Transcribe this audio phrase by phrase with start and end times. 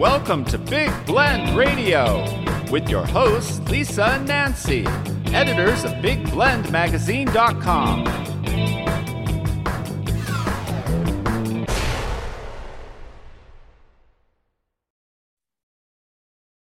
[0.00, 2.24] Welcome to Big Blend Radio
[2.70, 4.86] with your hosts, Lisa and Nancy,
[5.26, 8.06] editors of BigBlendMagazine.com.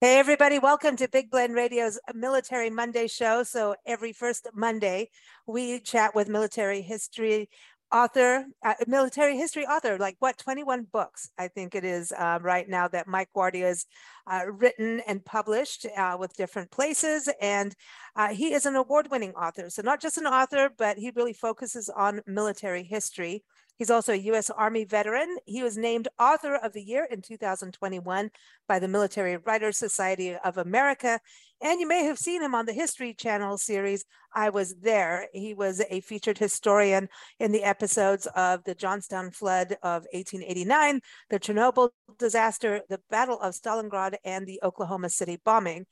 [0.00, 3.42] Hey, everybody, welcome to Big Blend Radio's Military Monday show.
[3.42, 5.10] So, every first Monday,
[5.46, 7.50] we chat with military history
[7.92, 12.68] author, uh, military history author, like what, 21 books, I think it is uh, right
[12.68, 13.86] now that Mike Guardia has
[14.26, 17.28] uh, written and published uh, with different places.
[17.40, 17.74] And
[18.16, 19.70] uh, he is an award winning author.
[19.70, 23.42] So, not just an author, but he really focuses on military history.
[23.78, 24.50] He's also a U.S.
[24.50, 25.36] Army veteran.
[25.46, 28.30] He was named Author of the Year in 2021
[28.66, 31.20] by the Military Writers Society of America.
[31.62, 34.04] And you may have seen him on the History Channel series,
[34.34, 35.28] I Was There.
[35.32, 41.38] He was a featured historian in the episodes of the Johnstown flood of 1889, the
[41.38, 45.86] Chernobyl disaster, the Battle of Stalingrad, and the Oklahoma City bombing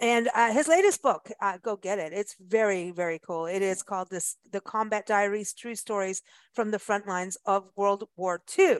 [0.00, 2.12] and uh, his latest book uh, go get it.
[2.12, 3.46] It's very very cool.
[3.46, 8.04] It is called this the combat diaries true stories from the front lines of world
[8.16, 8.78] war ii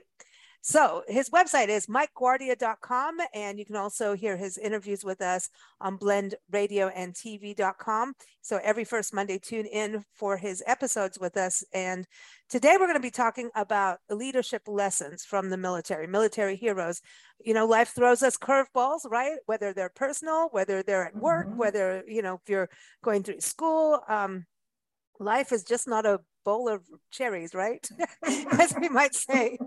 [0.66, 5.48] so his website is mikeguardia.com, and you can also hear his interviews with us
[5.80, 8.14] on blendradioandtv.com.
[8.42, 11.62] So every first Monday, tune in for his episodes with us.
[11.72, 12.04] And
[12.48, 17.00] today we're going to be talking about leadership lessons from the military, military heroes.
[17.44, 19.38] You know, life throws us curveballs, right?
[19.46, 21.58] Whether they're personal, whether they're at work, mm-hmm.
[21.58, 22.70] whether, you know, if you're
[23.04, 24.00] going through school.
[24.08, 24.46] Um,
[25.18, 27.86] life is just not a bowl of cherries, right?
[28.22, 29.58] As we might say.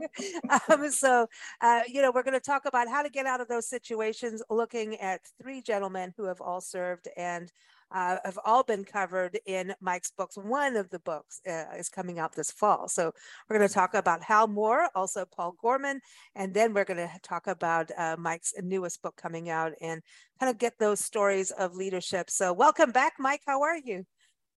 [0.69, 1.27] Um, so,
[1.61, 4.41] uh, you know, we're going to talk about how to get out of those situations,
[4.49, 7.51] looking at three gentlemen who have all served and
[7.91, 10.37] uh, have all been covered in Mike's books.
[10.37, 12.87] One of the books uh, is coming out this fall.
[12.87, 13.11] So
[13.49, 15.99] we're going to talk about Hal Moore, also Paul Gorman,
[16.35, 20.01] and then we're going to talk about uh, Mike's newest book coming out and
[20.39, 22.29] kind of get those stories of leadership.
[22.29, 23.41] So welcome back, Mike.
[23.45, 24.05] How are you?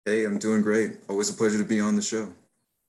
[0.06, 0.98] Hey, I'm doing great.
[1.08, 2.34] Always a pleasure to be on the show.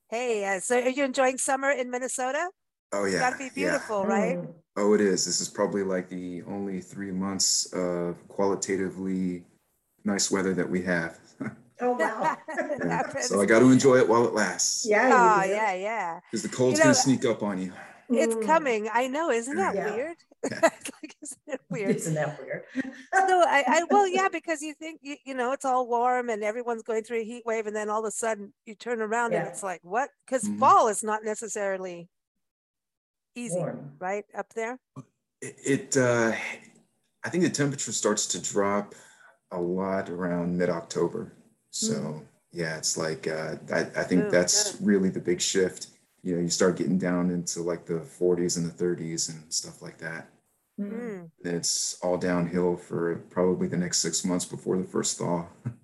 [0.09, 2.51] Hey, uh, so are you enjoying summer in Minnesota?
[2.93, 4.15] Oh yeah, gotta be beautiful, yeah.
[4.15, 4.39] right?
[4.77, 5.25] Oh, it is.
[5.25, 9.45] This is probably like the only three months of qualitatively
[10.05, 11.19] nice weather that we have.
[11.81, 12.37] Oh wow!
[12.85, 13.09] yeah.
[13.21, 14.87] So I got to enjoy it while it lasts.
[14.89, 15.09] Yeah.
[15.13, 16.21] Oh yeah, yeah.
[16.31, 17.73] Because the cold's you know, gonna sneak up on you.
[18.09, 18.45] It's mm.
[18.45, 18.89] coming.
[18.93, 19.31] I know.
[19.31, 19.95] Isn't that yeah.
[19.95, 20.17] weird?
[20.63, 21.97] like, isn't it weird?
[21.97, 22.65] Isn't that weird?
[22.75, 26.43] so I, I, well, yeah, because you think you, you know it's all warm and
[26.43, 29.33] everyone's going through a heat wave, and then all of a sudden you turn around
[29.33, 29.41] yeah.
[29.41, 30.11] and it's like what?
[30.25, 30.59] Because mm-hmm.
[30.59, 32.09] fall is not necessarily
[33.35, 33.93] easy, warm.
[33.99, 34.79] right up there.
[35.43, 36.33] It, it uh,
[37.25, 38.95] I think the temperature starts to drop
[39.53, 41.33] a lot around mid-October.
[41.71, 42.23] So mm.
[42.53, 44.87] yeah, it's like uh, I, I think Ooh, that's good.
[44.87, 45.89] really the big shift
[46.23, 49.83] you know, you start getting down into like the 40s and the 30s and stuff
[49.83, 50.29] like that.
[50.79, 51.31] Mm.
[51.45, 55.47] it's all downhill for probably the next six months before the first thaw.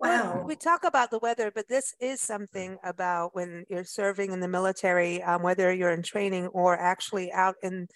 [0.00, 0.34] Wow.
[0.34, 4.40] Well, we talk about the weather, but this is something about when you're serving in
[4.40, 7.86] the military, um, whether you're in training or actually out in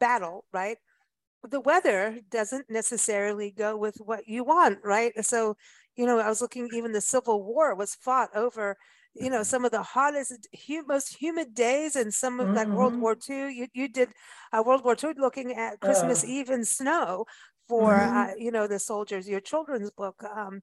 [0.00, 0.78] battle, right?
[1.46, 5.12] The weather doesn't necessarily go with what you want, right?
[5.24, 5.56] So,
[5.94, 8.76] you know, I was looking, even the Civil War was fought over
[9.20, 10.48] you know some of the hottest
[10.86, 12.56] most humid days and some of mm-hmm.
[12.56, 14.08] like world war ii you, you did
[14.52, 17.24] uh, world war ii looking at christmas uh, eve in snow
[17.68, 18.16] for mm-hmm.
[18.16, 20.60] uh, you know the soldiers your children's book um,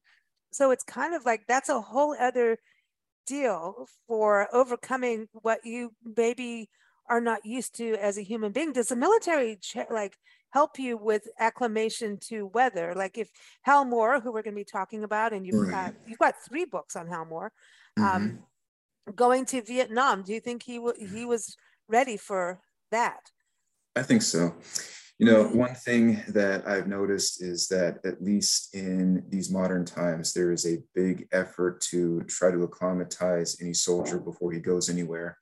[0.51, 2.57] so it's kind of like that's a whole other
[3.27, 6.69] deal for overcoming what you maybe
[7.09, 9.59] are not used to as a human being does the military
[9.89, 10.15] like
[10.51, 13.29] help you with acclimation to weather like if
[13.63, 16.63] hal moore who we're going to be talking about and you've got you've got three
[16.63, 17.51] books on hal moore
[17.99, 18.15] mm-hmm.
[18.15, 18.39] um,
[19.13, 20.23] going to Vietnam.
[20.23, 21.55] Do you think he w- he was
[21.87, 22.59] ready for
[22.91, 23.29] that?
[23.95, 24.55] I think so.
[25.17, 30.33] You know, one thing that I've noticed is that at least in these modern times,
[30.33, 35.37] there is a big effort to try to acclimatize any soldier before he goes anywhere.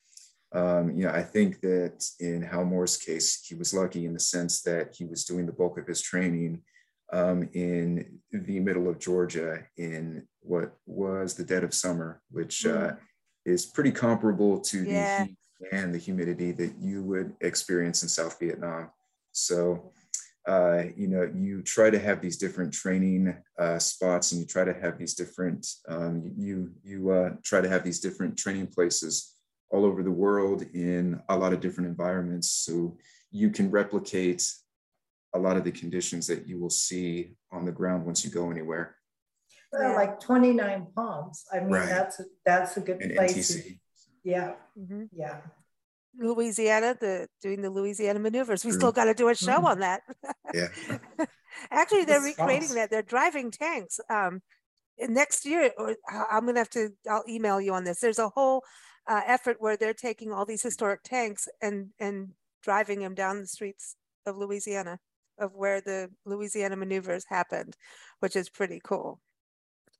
[0.53, 4.19] Um, you know, I think that in Hal Moore's case, he was lucky in the
[4.19, 6.61] sense that he was doing the bulk of his training
[7.11, 12.91] um, in the middle of Georgia in what was the dead of summer, which uh,
[12.91, 12.97] mm.
[13.45, 15.19] is pretty comparable to yeah.
[15.19, 15.37] the heat
[15.71, 18.89] and the humidity that you would experience in South Vietnam.
[19.31, 19.91] So,
[20.47, 24.65] uh, you know, you try to have these different training uh, spots, and you try
[24.65, 29.32] to have these different um, you you uh, try to have these different training places
[29.73, 32.95] all over the world in a lot of different environments, so
[33.31, 34.47] you can replicate
[35.33, 38.51] a lot of the conditions that you will see on the ground once you go
[38.51, 38.95] anywhere.
[39.71, 41.45] Well, like 29 Palms.
[41.51, 41.89] I mean, right.
[41.89, 43.51] that's a, that's a good and place.
[43.51, 43.79] NTC.
[44.23, 45.05] Yeah, mm-hmm.
[45.11, 45.37] yeah.
[46.19, 48.63] Louisiana, the doing the Louisiana maneuvers.
[48.63, 48.79] We True.
[48.79, 49.65] still got to do a show mm-hmm.
[49.65, 50.01] on that.
[50.53, 50.67] yeah.
[51.71, 52.91] Actually, they're recreating that.
[52.91, 53.99] They're driving tanks.
[54.07, 54.43] Um,
[54.99, 55.95] next year, or
[56.31, 56.89] I'm gonna have to.
[57.09, 57.99] I'll email you on this.
[57.99, 58.63] There's a whole
[59.07, 62.33] uh, effort where they're taking all these historic tanks and and
[62.63, 63.95] driving them down the streets
[64.25, 64.99] of Louisiana,
[65.39, 67.75] of where the Louisiana maneuvers happened,
[68.19, 69.19] which is pretty cool.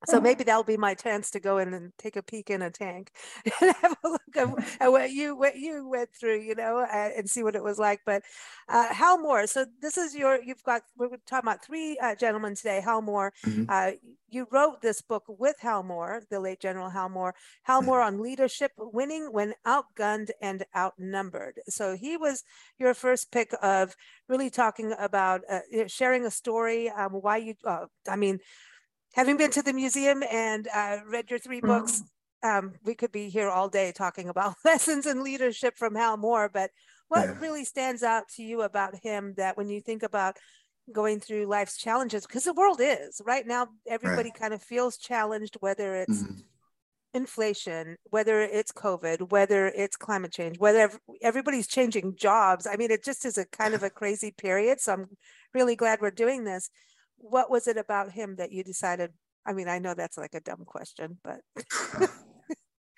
[0.06, 0.24] So mm-hmm.
[0.24, 3.12] maybe that'll be my chance to go in and take a peek in a tank
[3.62, 7.10] and have a look at, at what you what you went through, you know, uh,
[7.18, 8.02] and see what it was like.
[8.06, 8.24] But
[8.70, 12.56] uh, Hal Moore, so this is your you've got we're talking about three uh, gentlemen
[12.56, 12.82] today.
[12.82, 13.66] Hal Moore, mm-hmm.
[13.70, 13.92] uh,
[14.30, 17.36] you wrote this book with Hal Moore, the late General Hal Moore.
[17.64, 21.60] Hal Moore on leadership, winning when outgunned and outnumbered.
[21.70, 22.44] So he was
[22.78, 23.96] your first pick of
[24.28, 27.56] really talking about uh, sharing a story, um, why you.
[27.64, 28.40] Uh, I mean
[29.14, 31.68] having been to the museum and uh, read your 3 mm-hmm.
[31.68, 32.04] books,
[32.44, 36.50] um, we could be here all day talking about lessons in leadership from Hal Moore.
[36.54, 36.72] But
[37.08, 37.40] what yeah.
[37.40, 40.38] really stands out to you about him that when you think about
[40.92, 44.40] going through life's challenges, because the world is right now, everybody right.
[44.40, 46.40] kind of feels challenged, whether it's mm-hmm.
[47.14, 52.68] inflation, whether it's COVID, whether it's climate change, whether everybody's changing jobs.
[52.68, 54.82] I mean, it just is a kind of a crazy period.
[54.82, 55.06] So I'm
[55.54, 56.70] really glad we're doing this
[57.24, 59.12] what was it about him that you decided?
[59.46, 61.40] I mean, I know that's like a dumb question, but.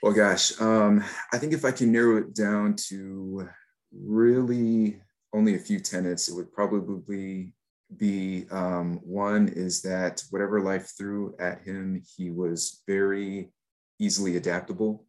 [0.04, 3.48] well, gosh, um, I think if I can narrow it down to
[3.94, 5.02] really
[5.34, 7.54] only a few tenets, it would probably
[7.98, 13.52] be um, one is that whatever life threw at him, he was very
[14.00, 15.06] easily adaptable.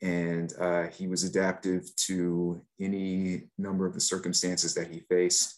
[0.00, 5.57] And uh, he was adaptive to any number of the circumstances that he faced.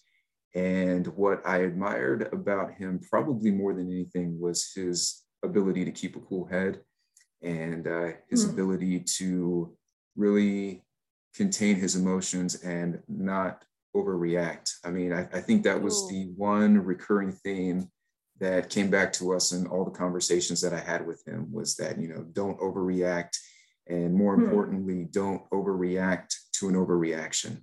[0.55, 6.17] And what I admired about him, probably more than anything, was his ability to keep
[6.17, 6.81] a cool head
[7.43, 9.77] and uh, his mm ability to
[10.17, 10.85] really
[11.35, 13.65] contain his emotions and not
[13.97, 14.73] overreact.
[14.85, 16.09] I mean, I, I think that was Ooh.
[16.09, 17.89] the one recurring theme
[18.41, 21.77] that came back to us in all the conversations that I had with him was
[21.77, 23.37] that, you know, don't overreact.
[23.87, 27.63] And more mm importantly, don't overreact to an overreaction.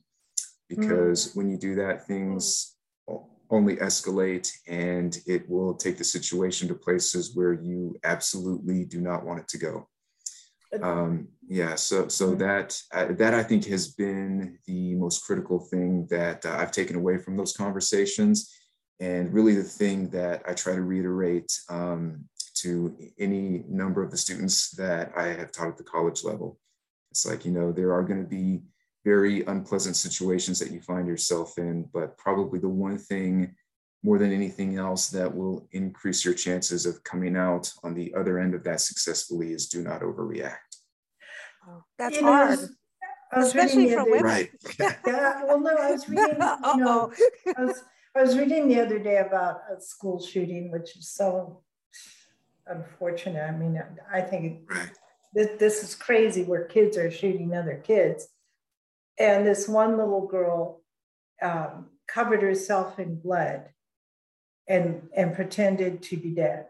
[0.69, 2.76] Because mm when you do that, things
[3.49, 9.25] only escalate and it will take the situation to places where you absolutely do not
[9.25, 9.87] want it to go.
[10.81, 12.39] Um, yeah, so so mm-hmm.
[12.39, 16.95] that uh, that I think has been the most critical thing that uh, I've taken
[16.95, 18.53] away from those conversations,
[18.99, 24.17] and really the thing that I try to reiterate um, to any number of the
[24.17, 26.59] students that I have taught at the college level.
[27.11, 28.61] It's like you know there are going to be
[29.07, 33.55] very unpleasant situations that you find yourself in, but probably the one thing
[34.03, 38.37] more than anything else that will increase your chances of coming out on the other
[38.37, 40.71] end of that successfully is do not overreact.
[41.65, 42.59] Oh, that's you hard.
[42.59, 42.67] Know,
[43.31, 44.23] I was, especially for women.
[44.23, 44.49] Right.
[44.79, 45.41] yeah.
[45.45, 46.35] Well, no, I was reading.
[46.35, 47.13] You know,
[47.57, 51.61] I was, I was reading the other day about a school shooting, which is so
[52.65, 53.41] unfortunate.
[53.41, 53.81] I mean,
[54.13, 54.91] I think right.
[55.33, 58.27] this, this is crazy where kids are shooting other kids.
[59.19, 60.81] And this one little girl
[61.41, 63.69] um, covered herself in blood
[64.67, 66.67] and, and pretended to be dead.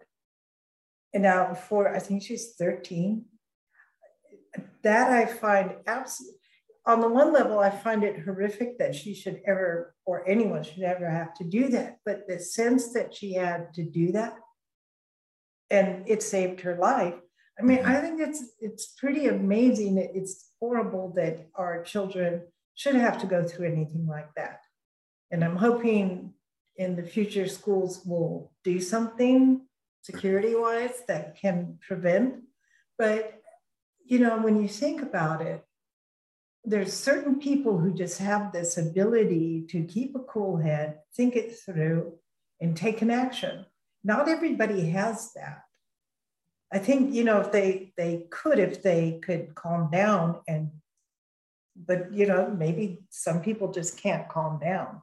[1.13, 3.25] And now, for I think she's 13,
[4.83, 6.39] that I find absolutely,
[6.85, 10.83] on the one level, I find it horrific that she should ever, or anyone should
[10.83, 11.97] ever have to do that.
[12.05, 14.37] But the sense that she had to do that
[15.69, 17.15] and it saved her life
[17.59, 17.91] I mean, mm-hmm.
[17.91, 19.97] I think it's it's pretty amazing.
[19.97, 22.43] It's horrible that our children
[22.75, 24.61] should have to go through anything like that.
[25.31, 26.33] And I'm hoping
[26.77, 29.61] in the future schools will do something
[30.03, 32.35] security wise that can prevent.
[32.97, 33.41] But
[34.05, 35.63] you know, when you think about it,
[36.63, 41.57] there's certain people who just have this ability to keep a cool head, think it
[41.57, 42.13] through,
[42.61, 43.65] and take an action.
[44.03, 45.63] Not everybody has that.
[46.71, 50.71] I think you know if they they could if they could calm down and
[51.75, 55.01] but you know maybe some people just can't calm down.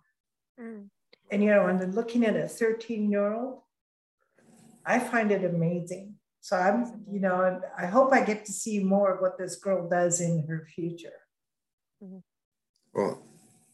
[0.61, 0.89] Mm.
[1.31, 3.61] And you know, and then looking at a 13 year old,
[4.85, 9.15] I find it amazing So I'm, you know, I hope I get to see more
[9.15, 11.21] of what this girl does in her future.
[12.03, 12.19] Mm-hmm.
[12.93, 13.23] Well,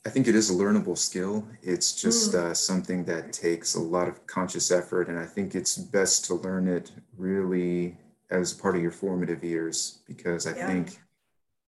[0.06, 1.46] I think it is a learnable skill.
[1.62, 2.38] It's just mm.
[2.38, 5.08] uh, something that takes a lot of conscious effort.
[5.08, 7.96] And I think it's best to learn it really
[8.30, 10.66] as part of your formative years because I yeah.
[10.66, 10.98] think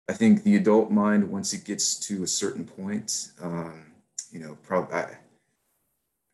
[0.09, 3.93] I think the adult mind, once it gets to a certain point, um,
[4.31, 5.17] you know, probably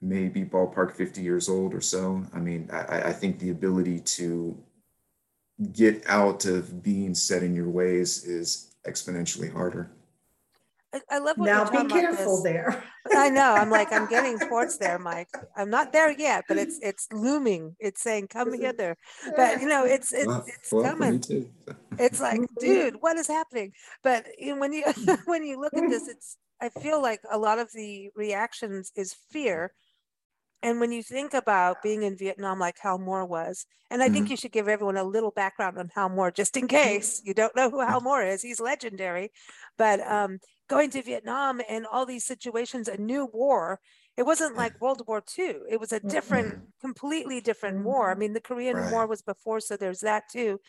[0.01, 2.25] maybe ballpark 50 years old or so.
[2.33, 4.57] I mean, I, I think the ability to
[5.73, 9.91] get out of being set in your ways is exponentially harder.
[10.93, 12.83] I, I love what now you're be careful there.
[13.15, 13.55] I know.
[13.55, 15.29] I'm like, I'm getting towards there, Mike.
[15.57, 17.77] I'm not there yet, but it's it's looming.
[17.79, 18.97] It's saying, come hither.
[19.37, 21.23] But you know, it's it's well, it's well, coming.
[21.99, 23.73] It's like, dude, what is happening?
[24.03, 24.85] But you know, when you
[25.27, 29.15] when you look at this, it's I feel like a lot of the reactions is
[29.31, 29.73] fear.
[30.61, 34.15] And when you think about being in Vietnam, like Hal Moore was, and I mm-hmm.
[34.15, 37.33] think you should give everyone a little background on Hal Moore, just in case you
[37.33, 38.43] don't know who Hal Moore is.
[38.43, 39.31] He's legendary.
[39.77, 43.81] But um, going to Vietnam and all these situations, a new war.
[44.17, 45.55] It wasn't like World War II.
[45.71, 46.65] It was a different, mm-hmm.
[46.81, 48.11] completely different war.
[48.11, 48.93] I mean, the Korean right.
[48.93, 50.61] War was before, so there's that too.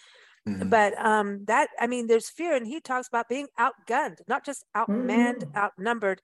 [0.47, 0.69] Mm-hmm.
[0.69, 4.63] But um, that, I mean, there's fear, and he talks about being outgunned, not just
[4.75, 5.57] outmanned, mm-hmm.
[5.57, 6.21] outnumbered,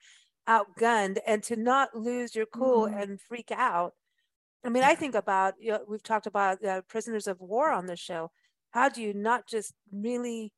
[0.48, 2.98] outgunned, and to not lose your cool mm-hmm.
[2.98, 3.94] and freak out.
[4.63, 7.86] I mean, I think about, you know, we've talked about uh, prisoners of war on
[7.86, 8.32] the show.
[8.72, 10.53] How do you not just really,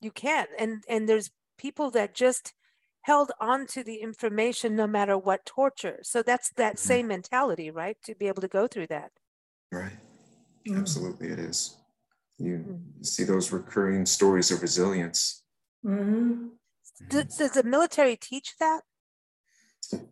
[0.00, 2.54] you can't, and and there's people that just
[3.02, 5.98] held on to the information no matter what torture.
[6.02, 6.88] So that's that mm-hmm.
[6.88, 7.96] same mentality, right?
[8.04, 9.10] To be able to go through that.
[9.72, 9.92] Right.
[10.66, 10.78] Mm-hmm.
[10.78, 11.76] Absolutely, it is.
[12.38, 13.02] You mm-hmm.
[13.02, 15.42] see those recurring stories of resilience.
[15.84, 16.48] Mm-hmm.
[17.08, 18.82] Does, does the military teach that?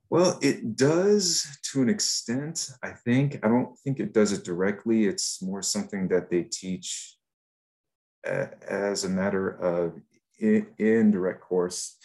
[0.08, 3.40] Well, it does to an extent, I think.
[3.44, 5.06] I don't think it does it directly.
[5.06, 7.16] It's more something that they teach
[8.26, 10.00] uh, as a matter of
[10.38, 11.96] in, in direct course.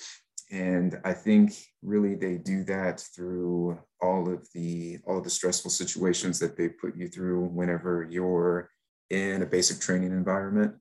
[0.52, 6.40] And I think really they do that through all of the all the stressful situations
[6.40, 8.70] that they put you through whenever you're
[9.10, 10.76] in a basic training environment.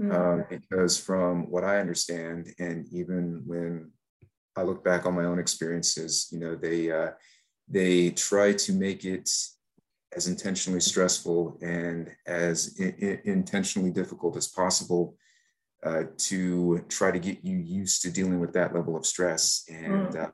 [0.00, 0.10] Mm-hmm.
[0.10, 3.92] Um, because from what I understand, and even when
[4.56, 7.10] I look back on my own experiences, you know, they uh,
[7.68, 9.30] they try to make it
[10.16, 15.16] as intentionally stressful and as I- I intentionally difficult as possible
[15.84, 19.64] uh, to try to get you used to dealing with that level of stress.
[19.68, 20.24] And mm.
[20.24, 20.30] uh,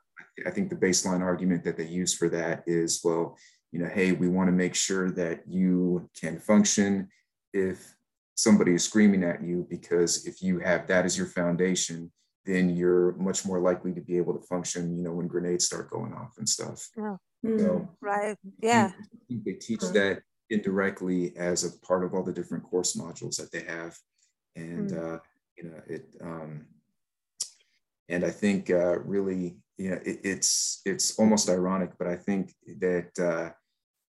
[0.47, 3.37] I think the baseline argument that they use for that is, well,
[3.73, 7.09] you know, hey, we want to make sure that you can function
[7.53, 7.95] if
[8.35, 12.11] somebody is screaming at you, because if you have that as your foundation,
[12.47, 15.91] then you're much more likely to be able to function, you know, when grenades start
[15.91, 16.89] going off and stuff.
[16.99, 17.19] Oh.
[17.45, 18.37] So, right.
[18.63, 18.93] Yeah.
[18.95, 23.37] I think they teach that indirectly as a part of all the different course modules
[23.37, 23.97] that they have.
[24.57, 25.15] And mm.
[25.15, 25.19] uh,
[25.61, 26.67] you know it um,
[28.09, 32.55] and i think uh, really you know it, it's it's almost ironic but i think
[32.79, 33.51] that uh,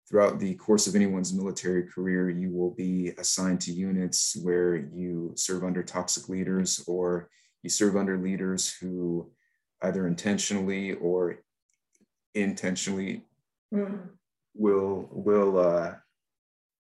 [0.08, 5.32] throughout the course of anyone's military career you will be assigned to units where you
[5.36, 7.30] serve under toxic leaders or
[7.64, 9.32] you serve under leaders who
[9.82, 11.40] either intentionally or
[12.36, 13.24] intentionally
[13.74, 14.00] mm.
[14.56, 15.94] will will uh,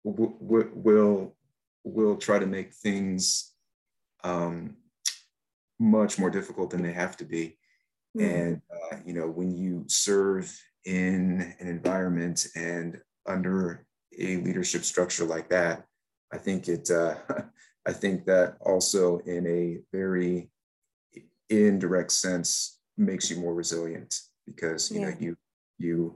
[0.05, 0.37] will
[0.75, 1.37] will
[1.85, 3.52] will try to make things
[4.25, 4.77] um,
[5.79, 7.57] much more difficult than they have to be.
[8.17, 8.35] Mm.
[8.35, 10.53] And, uh, you know, when you serve
[10.85, 13.87] in an environment and under
[14.19, 15.85] a leadership structure like that,
[16.33, 17.17] I think it, uh,
[17.87, 20.51] I think that also in a very
[21.51, 25.11] indirect sense makes you more resilient because, you yeah.
[25.11, 25.37] know, you,
[25.79, 26.15] you,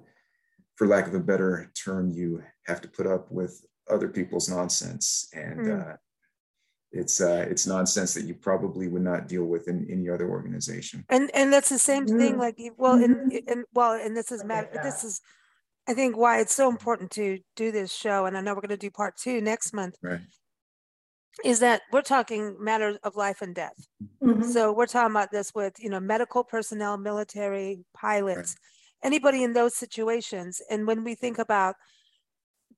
[0.77, 5.29] for lack of a better term, you have to put up with other people's nonsense
[5.35, 5.91] and, mm.
[5.93, 5.97] uh,
[6.97, 11.05] it's uh, it's nonsense that you probably would not deal with in any other organization.
[11.09, 12.33] And and that's the same thing.
[12.33, 12.41] Mm-hmm.
[12.41, 13.53] Like well, and mm-hmm.
[13.53, 14.69] and well, and this is matter.
[14.83, 15.21] This is,
[15.89, 18.27] I think, why it's so important to do this show.
[18.27, 19.97] And I know we're going to do part two next month.
[20.03, 20.21] Right.
[21.45, 23.87] Is that we're talking matters of life and death.
[24.23, 24.43] Mm-hmm.
[24.43, 29.07] So we're talking about this with you know medical personnel, military pilots, right.
[29.07, 30.63] anybody in those situations.
[30.71, 31.77] And when we think about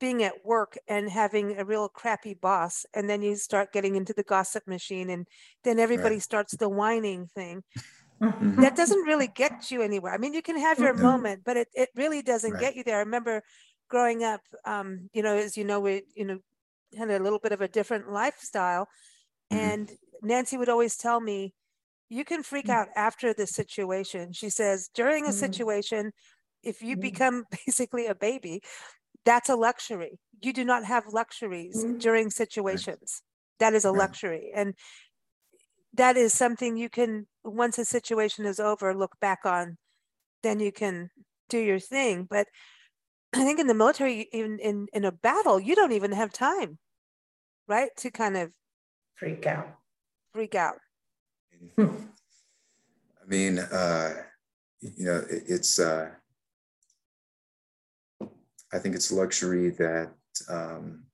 [0.01, 4.13] being at work and having a real crappy boss and then you start getting into
[4.13, 5.27] the gossip machine and
[5.65, 6.23] then everybody right.
[6.23, 7.63] starts the whining thing
[8.23, 8.61] mm-hmm.
[8.61, 11.03] that doesn't really get you anywhere i mean you can have your mm-hmm.
[11.03, 12.61] moment but it, it really doesn't right.
[12.61, 13.43] get you there i remember
[13.89, 16.39] growing up um, you know as you know we you know
[16.97, 18.89] had a little bit of a different lifestyle
[19.53, 19.65] mm-hmm.
[19.65, 21.55] and nancy would always tell me
[22.11, 22.75] you can freak mm.
[22.75, 25.39] out after the situation she says during a mm-hmm.
[25.39, 26.13] situation
[26.63, 27.03] if you mm-hmm.
[27.03, 28.61] become basically a baby
[29.29, 30.19] that's a luxury.
[30.41, 31.99] You do not have luxuries mm-hmm.
[31.99, 33.23] during situations.
[33.59, 34.53] That is a luxury.
[34.55, 34.75] And
[35.93, 39.77] that is something you can, once a situation is over, look back on,
[40.43, 41.11] then you can
[41.51, 42.27] do your thing.
[42.35, 42.47] But
[43.35, 46.79] I think in the military, even in, in a battle, you don't even have time,
[47.67, 47.91] right?
[47.99, 48.53] To kind of
[49.15, 49.69] freak out.
[50.33, 50.79] Freak out.
[51.77, 51.89] I
[53.27, 54.15] mean, uh,
[54.81, 56.13] you know, it, it's, uh,
[58.73, 60.11] I think it's a luxury that
[60.49, 61.05] um,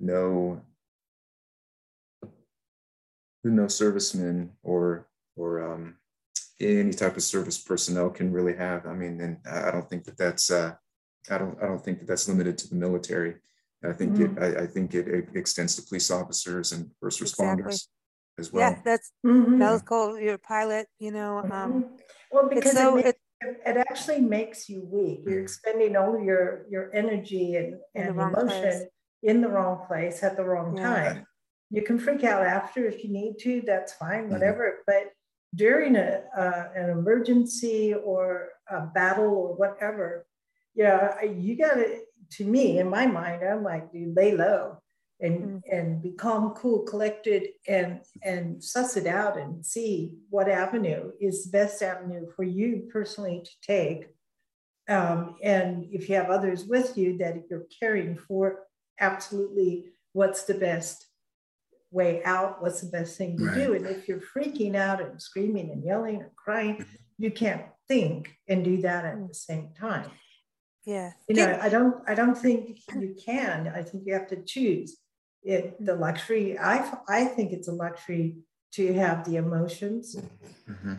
[0.00, 0.60] no
[3.44, 5.96] no servicemen or or um,
[6.60, 8.86] any type of service personnel can really have.
[8.86, 10.74] I mean, and I don't think that that's uh,
[11.30, 13.36] I don't I don't think that that's limited to the military.
[13.84, 14.42] I think mm-hmm.
[14.42, 18.40] it I, I, think it, it, extends to police officers and first responders exactly.
[18.40, 18.70] as well.
[18.70, 19.58] Yeah, that's mm-hmm.
[19.58, 20.18] medical.
[20.18, 21.38] Your pilot, you know.
[21.38, 21.82] Um, mm-hmm.
[22.32, 25.20] well, because so, it, it actually makes you weak.
[25.24, 25.42] You're mm.
[25.42, 28.82] expending all your your energy and, and emotion place.
[29.22, 30.82] in the wrong place at the wrong yeah.
[30.82, 31.26] time.
[31.70, 33.62] You can freak out after if you need to.
[33.64, 34.32] That's fine, mm-hmm.
[34.32, 34.64] whatever.
[34.64, 34.82] Mm-hmm.
[34.86, 35.12] But
[35.54, 40.26] during a, uh, an emergency or a battle or whatever,
[40.74, 42.00] yeah, you got to.
[42.32, 44.82] To me, in my mind, I'm like, dude, lay low
[45.20, 45.76] and mm-hmm.
[45.76, 51.44] and be calm, cool, collected, and and suss it out and see what avenue is
[51.44, 54.08] the best avenue for you personally to take.
[54.88, 58.60] Um, and if you have others with you that you're caring for,
[59.00, 61.06] absolutely, what's the best
[61.90, 62.62] way out?
[62.62, 63.54] What's the best thing to right.
[63.54, 63.74] do?
[63.74, 66.94] And if you're freaking out and screaming and yelling and crying, mm-hmm.
[67.18, 70.10] you can't think and do that at the same time.
[70.86, 71.12] Yeah.
[71.28, 73.70] You know, I don't I don't think you can.
[73.74, 74.96] I think you have to choose
[75.42, 78.36] it the luxury i i think it's a luxury
[78.72, 80.16] to have the emotions
[80.68, 80.94] mm-hmm.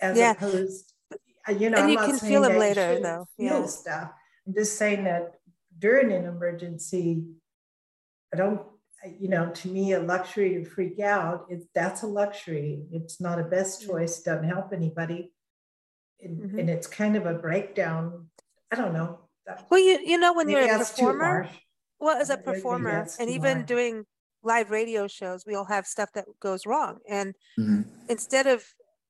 [0.00, 0.32] as yeah.
[0.32, 0.92] opposed
[1.48, 3.26] uh, you know and I'm you can feel them later though.
[3.36, 4.10] feel stuff.
[4.46, 5.34] I'm just saying that
[5.78, 7.24] during an emergency
[8.32, 8.62] i don't
[9.18, 12.82] you know to me a luxury to freak out is that's a luxury.
[12.92, 15.32] It's not a best choice doesn't help anybody.
[16.20, 16.58] And, mm-hmm.
[16.58, 18.28] and it's kind of a breakdown.
[18.72, 19.20] I don't know.
[19.70, 21.48] Well you you know when you're a performer
[21.98, 24.04] well as a performer and even doing
[24.42, 27.82] live radio shows we all have stuff that goes wrong and mm-hmm.
[28.08, 28.64] instead of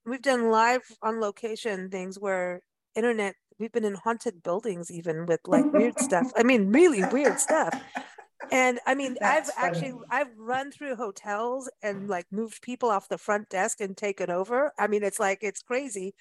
[0.04, 2.62] we've done live on location things where
[2.94, 7.38] internet we've been in haunted buildings even with like weird stuff i mean really weird
[7.38, 7.78] stuff
[8.52, 9.68] and i mean That's i've funny.
[9.68, 14.30] actually i've run through hotels and like moved people off the front desk and taken
[14.30, 16.14] over i mean it's like it's crazy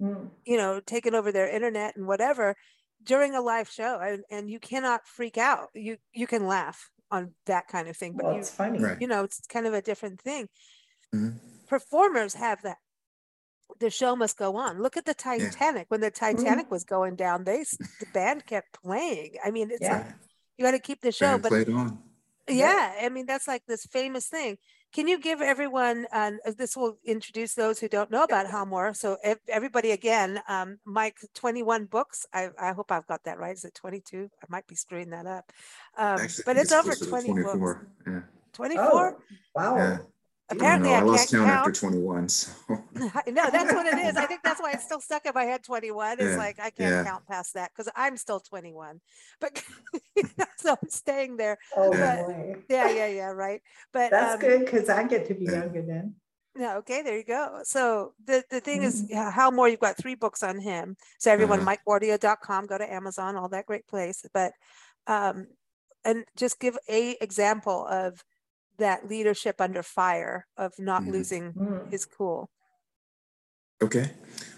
[0.00, 0.28] mm.
[0.44, 2.56] you know taking over their internet and whatever
[3.02, 7.32] during a live show and, and you cannot freak out you you can laugh on
[7.46, 9.00] that kind of thing but well, you, it's funny right.
[9.00, 10.48] you know it's kind of a different thing
[11.14, 11.36] mm-hmm.
[11.66, 12.76] performers have that
[13.80, 15.84] the show must go on look at the titanic yeah.
[15.88, 16.36] when the mm-hmm.
[16.36, 16.74] titanic mm-hmm.
[16.74, 17.64] was going down they
[18.00, 19.98] the band kept playing i mean it's yeah.
[19.98, 20.06] like
[20.56, 21.98] you got to keep the show band but played on.
[22.48, 24.56] yeah i mean that's like this famous thing
[24.92, 28.94] can you give everyone, uh, this will introduce those who don't know about Hal Moore.
[28.94, 32.26] So everybody again, um, Mike, 21 books.
[32.32, 33.54] I, I hope I've got that right.
[33.54, 34.30] Is it 22?
[34.42, 35.52] I might be screwing that up.
[35.96, 37.84] Um, Actually, but it's, it's over 20 books.
[38.06, 38.20] Yeah.
[38.54, 38.82] 24?
[38.82, 39.22] Oh,
[39.54, 39.76] wow.
[39.76, 39.98] Yeah.
[40.50, 42.28] Apparently, I, I lost count, count, after 21.
[42.28, 42.52] So.
[42.68, 42.80] no,
[43.26, 44.16] that's what it is.
[44.16, 46.12] I think that's why it's still stuck in my head 21.
[46.12, 47.04] It's yeah, like I can't yeah.
[47.04, 49.00] count past that because I'm still 21.
[49.40, 49.62] But
[50.56, 51.58] so I'm staying there.
[51.76, 53.60] Oh, but, yeah, yeah, yeah, right.
[53.92, 56.14] But that's um, good because I get to be younger then.
[56.58, 57.60] Yeah, okay, there you go.
[57.64, 58.88] So the, the thing mm-hmm.
[58.88, 60.96] is, yeah, Hal Moore, you've got three books on him.
[61.18, 61.68] So everyone, mm-hmm.
[61.88, 64.24] MikeGuardia.com, go to Amazon, all that great place.
[64.32, 64.52] But
[65.06, 65.46] um,
[66.04, 68.24] and just give a example of
[68.78, 72.50] that leadership under fire of not mm losing mm his cool.
[73.82, 74.10] Okay,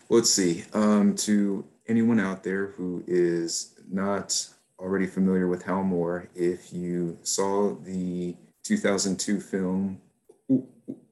[0.09, 0.64] well, let's see.
[0.72, 7.18] Um, to anyone out there who is not already familiar with Hal Moore, if you
[7.22, 10.00] saw the 2002 film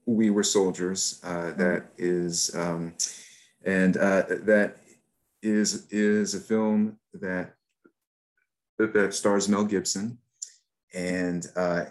[0.06, 2.94] We Were Soldiers, uh, mm that is, um,
[3.64, 4.78] and uh, that
[5.42, 7.54] is is a film that
[8.78, 10.18] that stars Mel Gibson,
[10.94, 11.84] and uh,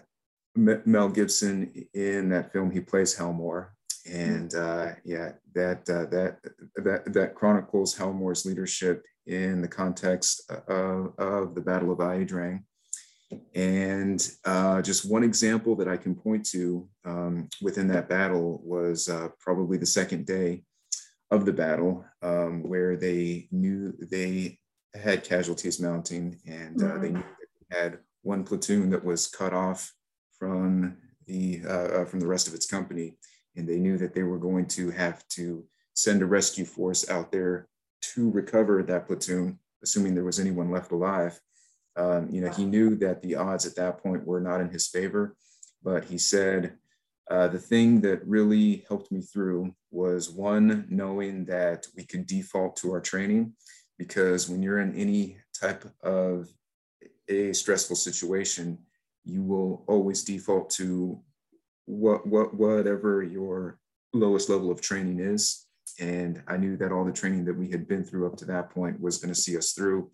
[0.57, 3.73] Mel Gibson in that film, he plays Hal Moore,
[4.11, 6.39] and uh, yeah, that uh, that
[6.75, 12.25] that that chronicles Hal Moore's leadership in the context of, of the Battle of Ia
[12.25, 12.63] Drang.
[13.53, 19.09] And uh, just one example that I can point to um, within that battle was
[19.09, 20.63] uh, probably the second day
[21.29, 24.59] of the battle, um, where they knew they
[24.95, 27.15] had casualties mounting, and uh, mm-hmm.
[27.15, 27.23] knew
[27.69, 29.93] they had one platoon that was cut off
[30.39, 33.17] from the uh, uh, from the rest of its company,
[33.55, 37.31] and they knew that they were going to have to send a rescue force out
[37.31, 37.67] there
[38.01, 41.39] to recover that platoon, assuming there was anyone left alive.
[41.95, 44.87] Um, you know, he knew that the odds at that point were not in his
[44.87, 45.35] favor,
[45.83, 46.77] but he said,
[47.31, 52.77] uh, the thing that really helped me through was one, knowing that we could default
[52.77, 53.53] to our training,
[53.97, 56.47] because when you're in any type of
[57.27, 58.77] a stressful situation,
[59.27, 61.19] you will always default to
[61.85, 63.79] what, what, whatever your
[64.13, 65.65] lowest level of training is.
[65.99, 68.69] And I knew that all the training that we had been through up to that
[68.69, 70.09] point was going to see us through.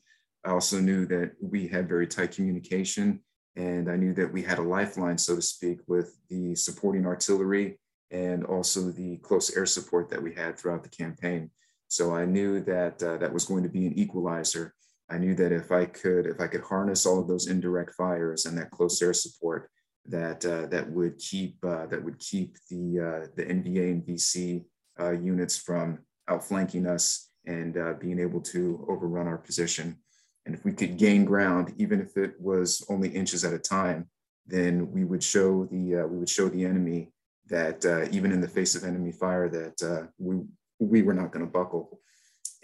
[0.46, 3.22] I also knew that we had very tight communication
[3.56, 7.80] and I knew that we had a lifeline, so to speak, with the supporting artillery
[8.12, 11.52] and also the close air support that we had throughout the campaign.
[11.88, 14.74] So I knew that uh, that was going to be an equalizer.
[15.14, 18.46] I knew that if I could, if I could harness all of those indirect fires
[18.46, 19.70] and that close air support,
[20.08, 24.66] that uh, that would keep uh, that would keep the uh, the NVA and VC
[25.00, 29.98] uh, units from outflanking us and uh, being able to overrun our position.
[30.46, 34.10] And if we could gain ground, even if it was only inches at a time,
[34.48, 37.12] then we would show the uh, we would show the enemy
[37.50, 40.42] that even in the face of enemy fire, that we
[40.80, 42.00] we were not going to buckle.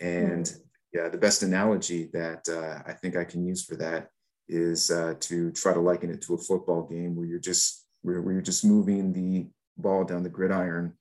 [0.02, 0.60] And mm.
[0.94, 4.10] Yeah, the best analogy that uh, I think I can use for that
[4.48, 8.22] is uh, to try to liken it to a football game where you're just where,
[8.22, 9.48] where you're just moving the
[9.78, 10.94] ball down the gridiron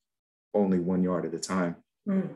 [0.54, 1.76] only one yard at a time.
[2.08, 2.30] Mm.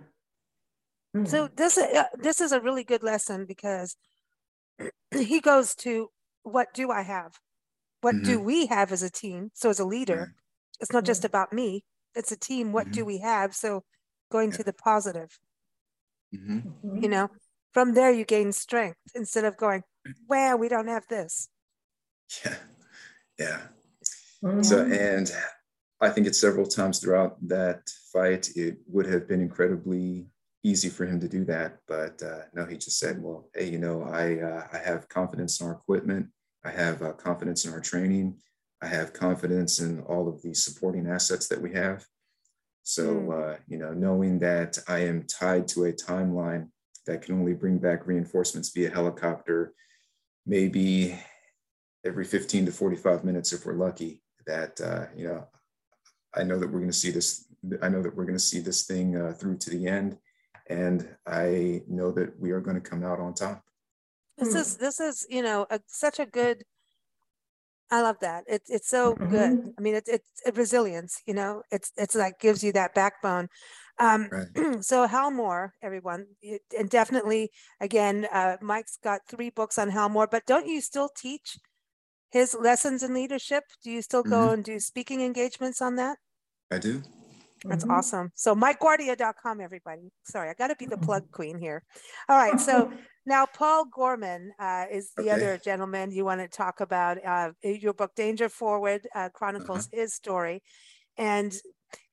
[1.17, 1.29] Mm.
[1.29, 3.97] So this uh, this is a really good lesson because
[5.15, 6.09] he goes to
[6.43, 7.39] what do I have?
[8.01, 8.25] What mm-hmm.
[8.25, 9.51] do we have as a team?
[9.55, 10.35] So as a leader,
[10.81, 11.85] it's not just about me.
[12.15, 12.73] It's a team.
[12.73, 12.95] What mm-hmm.
[12.95, 13.55] do we have?
[13.55, 13.85] So
[14.31, 14.57] going yeah.
[14.57, 15.39] to the positive.
[16.35, 17.03] Mm-hmm.
[17.03, 17.31] You know,
[17.73, 19.83] from there you gain strength instead of going,
[20.29, 21.49] well, we don't have this.
[22.45, 22.55] Yeah.
[23.39, 23.61] Yeah.
[24.63, 25.31] So and
[26.01, 30.27] I think it's several times throughout that fight, it would have been incredibly
[30.65, 31.79] easy for him to do that.
[31.87, 35.61] But uh, no, he just said, well, hey, you know, I, uh, I have confidence
[35.61, 36.27] in our equipment.
[36.65, 38.37] I have uh, confidence in our training.
[38.83, 42.05] I have confidence in all of the supporting assets that we have.
[42.83, 43.59] So, mm.
[43.69, 46.69] you know, knowing that I am tied to a timeline
[47.07, 49.75] that can only bring back reinforcements via helicopter,
[50.47, 51.19] maybe
[52.05, 55.47] every 15 to 45 minutes if we're lucky, that, uh, you know,
[56.35, 57.47] I know that we're going to see this.
[57.81, 60.19] I know that we're going to see this thing uh, through to the end
[60.69, 63.63] and I know that we are going to come out on top.
[64.39, 66.65] This is this is you know a, such a good.
[67.91, 68.45] I love that.
[68.47, 69.31] It's it's so mm-hmm.
[69.31, 69.75] good.
[69.79, 71.21] I mean, it's it's resilience.
[71.27, 73.49] You know, it's it's like gives you that backbone.
[73.99, 74.83] Um, right.
[74.85, 76.27] so Hal Moore, everyone,
[76.79, 77.51] and definitely
[77.81, 80.29] again, uh, Mike's got three books on Hal Moore.
[80.31, 81.59] But don't you still teach
[82.31, 83.65] his lessons in leadership?
[83.85, 84.55] Do you still go mm-hmm.
[84.55, 86.19] and do speaking engagements on that?
[86.71, 87.03] I do.
[87.65, 87.93] That's mm-hmm.
[87.93, 88.33] awesome.
[88.35, 90.11] So MikeGuardia.com, everybody.
[90.25, 91.85] Sorry, I got to be the plug queen here.
[92.29, 92.59] All right.
[92.59, 92.93] So
[93.27, 95.31] now Paul Gorman uh, is the okay.
[95.31, 97.25] other gentleman you want to talk about.
[97.25, 100.03] Uh, your book, Danger Forward, uh, chronicles uh-huh.
[100.03, 100.63] his story.
[101.17, 101.55] And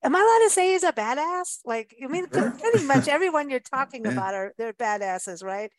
[0.04, 1.60] am I allowed to say he's a badass?
[1.66, 4.12] Like, I mean, pretty much everyone you're talking yeah.
[4.12, 5.72] about are they're badasses, right?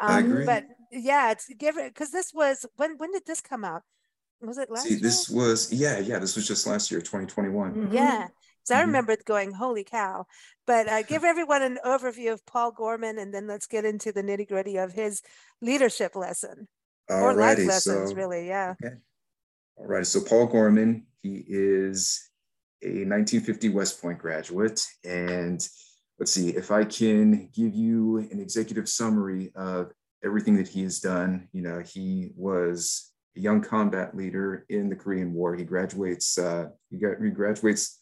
[0.00, 0.46] Um, I agree.
[0.46, 3.82] But yeah, it's give it because this was when when did this come out?
[4.40, 4.84] Was it last?
[4.84, 5.00] See, year?
[5.00, 6.18] this was yeah, yeah.
[6.18, 7.74] This was just last year, 2021.
[7.74, 7.94] Mm-hmm.
[7.94, 8.28] Yeah.
[8.64, 8.86] So I mm-hmm.
[8.88, 10.26] remember going, holy cow.
[10.66, 14.22] But uh, give everyone an overview of Paul Gorman and then let's get into the
[14.22, 15.22] nitty gritty of his
[15.62, 16.68] leadership lesson
[17.10, 18.46] Alrighty, or life lessons, so, really.
[18.46, 18.74] Yeah.
[18.84, 18.96] Okay.
[19.76, 20.06] All right.
[20.06, 22.27] So Paul Gorman, he is
[22.82, 24.84] a 1950 West Point graduate.
[25.04, 25.66] And
[26.18, 29.92] let's see if I can give you an executive summary of
[30.24, 31.48] everything that he has done.
[31.52, 35.54] You know, he was a young combat leader in the Korean War.
[35.54, 38.00] He graduates, uh, he, got, he graduates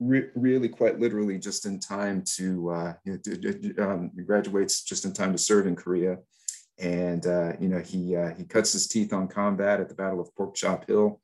[0.00, 5.12] re- really quite literally just in time to, uh, you know, um, graduates just in
[5.12, 6.18] time to serve in Korea.
[6.78, 10.20] And, uh, you know, he, uh, he cuts his teeth on combat at the Battle
[10.20, 11.20] of Pork Chop Hill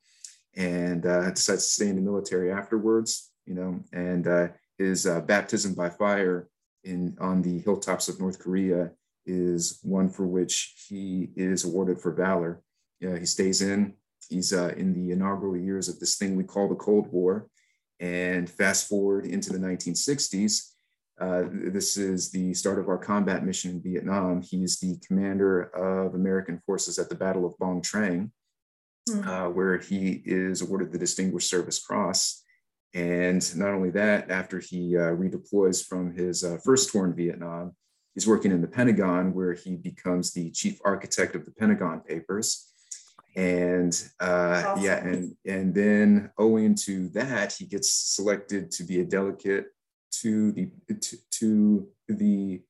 [0.55, 5.21] and uh, decides to stay in the military afterwards, you know, and uh, his uh,
[5.21, 6.49] baptism by fire
[6.83, 8.91] in on the hilltops of North Korea
[9.25, 12.61] is one for which he is awarded for valor.
[12.99, 13.93] he stays in.
[14.29, 17.47] He's uh, in the inaugural years of this thing we call the Cold War,
[17.99, 20.71] and fast forward into the 1960s,
[21.19, 24.41] uh, this is the start of our combat mission in Vietnam.
[24.41, 28.31] He's the commander of American forces at the Battle of Bong Trang,
[29.09, 29.27] mm.
[29.27, 32.43] uh, where he is awarded the Distinguished Service Cross.
[32.93, 37.75] And not only that, after he uh, redeploys from his uh, first tour in Vietnam,
[38.15, 42.69] he's working in the Pentagon, where he becomes the chief architect of the Pentagon Papers
[43.35, 44.83] and uh, awesome.
[44.83, 49.67] yeah and and then owing to that he gets selected to be a delegate
[50.11, 52.61] to the to, to the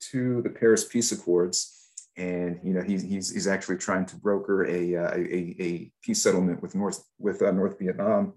[0.00, 1.83] to the paris peace accords
[2.16, 6.22] and you know he's he's, he's actually trying to broker a, uh, a, a peace
[6.22, 8.34] settlement with North with uh, North Vietnam,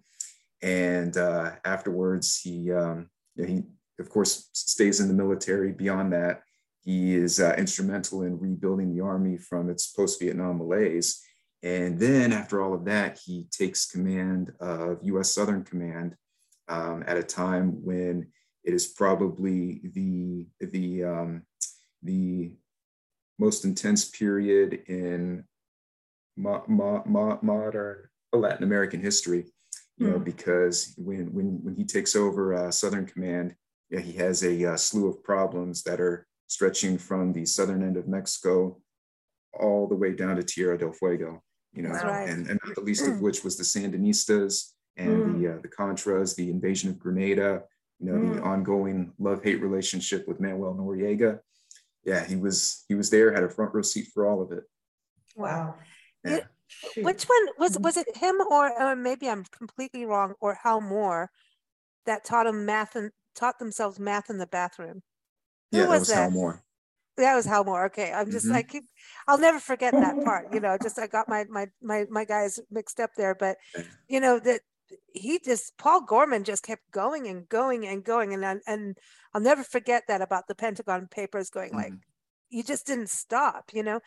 [0.61, 3.63] and uh, afterwards he um, you know, he
[3.99, 5.71] of course stays in the military.
[5.71, 6.41] Beyond that,
[6.83, 11.21] he is uh, instrumental in rebuilding the army from its post Vietnam malaise.
[11.63, 15.33] And then after all of that, he takes command of U.S.
[15.33, 16.15] Southern Command
[16.67, 18.27] um, at a time when
[18.63, 21.43] it is probably the the um,
[22.03, 22.51] the
[23.39, 25.43] most intense period in
[26.35, 29.45] mo- mo- mo- modern Latin American history.
[29.97, 30.23] You know, hmm.
[30.23, 33.55] because when when when he takes over uh, Southern Command,
[33.89, 37.97] yeah, he has a uh, slew of problems that are stretching from the southern end
[37.97, 38.79] of Mexico
[39.53, 41.41] all the way down to Tierra del Fuego.
[41.73, 42.29] You know, right.
[42.29, 43.23] and, and not the least of hmm.
[43.23, 45.39] which was the Sandinistas and mm.
[45.39, 47.63] the uh, the Contras, the invasion of Grenada,
[47.99, 48.35] you know, mm.
[48.35, 51.39] the ongoing love hate relationship with Manuel Noriega.
[52.07, 54.63] Yeah, he was he was there, had a front row seat for all of it.
[55.35, 55.75] Wow.
[56.23, 56.39] Yeah.
[56.95, 57.83] It, which one was mm-hmm.
[57.83, 61.29] was it him or, or maybe I'm completely wrong or Hal Moore
[62.05, 65.03] that taught him math and taught themselves math in the bathroom?
[65.73, 66.15] Who yeah, was that was that?
[66.15, 66.63] Hal Moore.
[67.17, 67.85] That was Hal Moore.
[67.87, 68.55] Okay, I'm just mm-hmm.
[68.55, 68.83] like
[69.27, 70.53] I'll never forget that part.
[70.53, 73.57] You know, just I got my my my my guys mixed up there, but
[74.07, 74.61] you know that
[75.13, 78.97] he just Paul Gorman just kept going and going and going and and
[79.33, 81.97] I'll never forget that about the Pentagon Papers going like mm-hmm.
[82.49, 83.99] you just didn't stop you know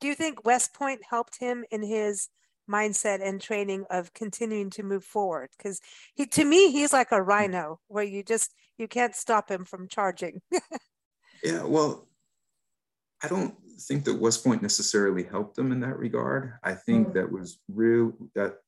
[0.00, 2.28] do you think West Point helped him in his
[2.70, 5.80] mindset and training of continuing to move forward because
[6.14, 7.26] he to me he's like a mm.
[7.26, 10.42] rhino where you just you can't stop him from charging
[11.42, 12.08] yeah well
[13.22, 16.54] I don't think that West Point necessarily helped him in that regard.
[16.62, 17.14] I think mm.
[17.14, 18.58] that was real that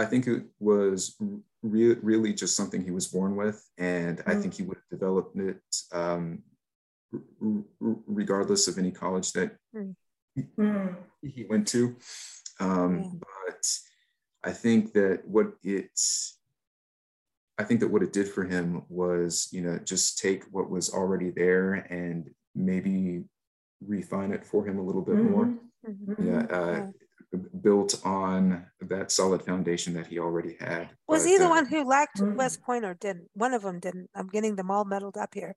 [0.00, 1.16] I think it was
[1.62, 4.22] re- really just something he was born with, and mm.
[4.26, 6.42] I think he would have developed it um,
[7.12, 9.94] r- r- regardless of any college that mm.
[10.34, 10.44] he,
[11.28, 11.96] he, went to.
[12.60, 13.66] Um, But
[14.42, 16.38] I think that what it's
[17.58, 20.88] I think that what it did for him was, you know, just take what was
[20.88, 23.24] already there and maybe
[23.86, 25.30] refine it for him a little bit mm-hmm.
[25.30, 25.54] more.
[25.86, 26.26] Mm-hmm.
[26.26, 26.86] Yeah, uh,
[27.62, 30.90] built on that solid foundation that he already had.
[31.06, 32.34] Was but, he the uh, one who liked mm.
[32.34, 33.28] West Point or didn't?
[33.34, 34.10] One of them didn't.
[34.14, 35.54] I'm getting them all muddled up here.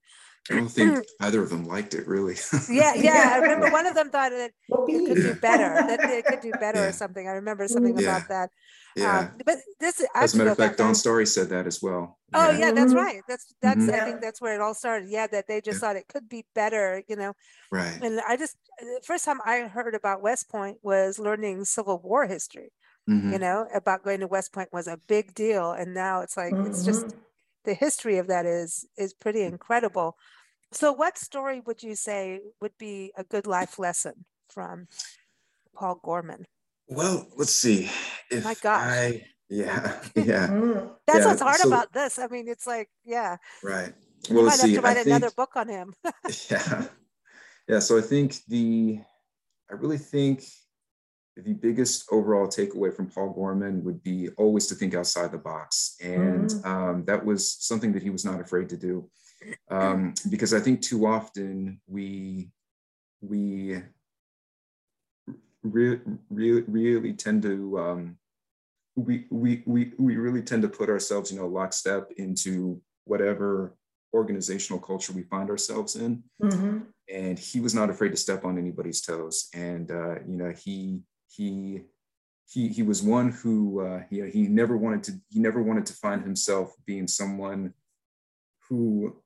[0.50, 2.36] I don't think either of them liked it really.
[2.70, 3.30] yeah, yeah.
[3.32, 6.52] I remember one of them thought that it could do better, that it could do
[6.52, 6.88] better yeah.
[6.88, 7.26] or something.
[7.26, 8.16] I remember something yeah.
[8.16, 8.50] about that.
[8.96, 9.18] Yeah.
[9.18, 12.18] Um, but this, as a matter of fact, Donn Starry said that as well.
[12.34, 13.02] Oh yeah, yeah that's mm-hmm.
[13.02, 13.22] right.
[13.28, 13.80] That's that's.
[13.80, 13.94] Mm-hmm.
[13.94, 15.08] I think that's where it all started.
[15.08, 15.88] Yeah, that they just yeah.
[15.88, 17.02] thought it could be better.
[17.08, 17.32] You know.
[17.70, 17.98] Right.
[18.02, 22.26] And I just the first time I heard about West Point was learning Civil War
[22.26, 22.70] history.
[23.08, 23.32] Mm-hmm.
[23.32, 26.54] You know, about going to West Point was a big deal, and now it's like
[26.54, 27.18] it's just mm-hmm.
[27.64, 30.16] the history of that is is pretty incredible.
[30.72, 34.88] So, what story would you say would be a good life lesson from
[35.74, 36.46] Paul Gorman?
[36.88, 37.90] Well, let's see.
[38.30, 38.82] If My gosh.
[38.82, 40.48] I, yeah, yeah.
[40.48, 40.90] Mm.
[41.06, 41.26] That's yeah.
[41.26, 42.18] what's hard so, about this.
[42.18, 43.36] I mean, it's like, yeah.
[43.62, 43.92] Right.
[44.30, 45.94] Well, have to write I another think, book on him.
[46.50, 46.86] yeah.
[47.68, 47.78] Yeah.
[47.78, 49.00] So I think the,
[49.70, 50.44] I really think
[51.36, 55.96] the biggest overall takeaway from Paul Gorman would be always to think outside the box.
[56.02, 56.68] And mm-hmm.
[56.68, 59.10] um, that was something that he was not afraid to do.
[59.70, 62.50] Um, because I think too often we,
[63.20, 63.82] we
[65.62, 68.16] re- re- really tend to um,
[68.96, 73.76] we, we we we really tend to put ourselves you know lockstep into whatever
[74.14, 76.78] organizational culture we find ourselves in mm-hmm.
[77.12, 81.00] and he was not afraid to step on anybody's toes and uh, you know he
[81.28, 81.80] he
[82.46, 85.94] he he was one who uh, he, he never wanted to he never wanted to
[85.94, 87.74] find himself being someone
[88.68, 89.16] who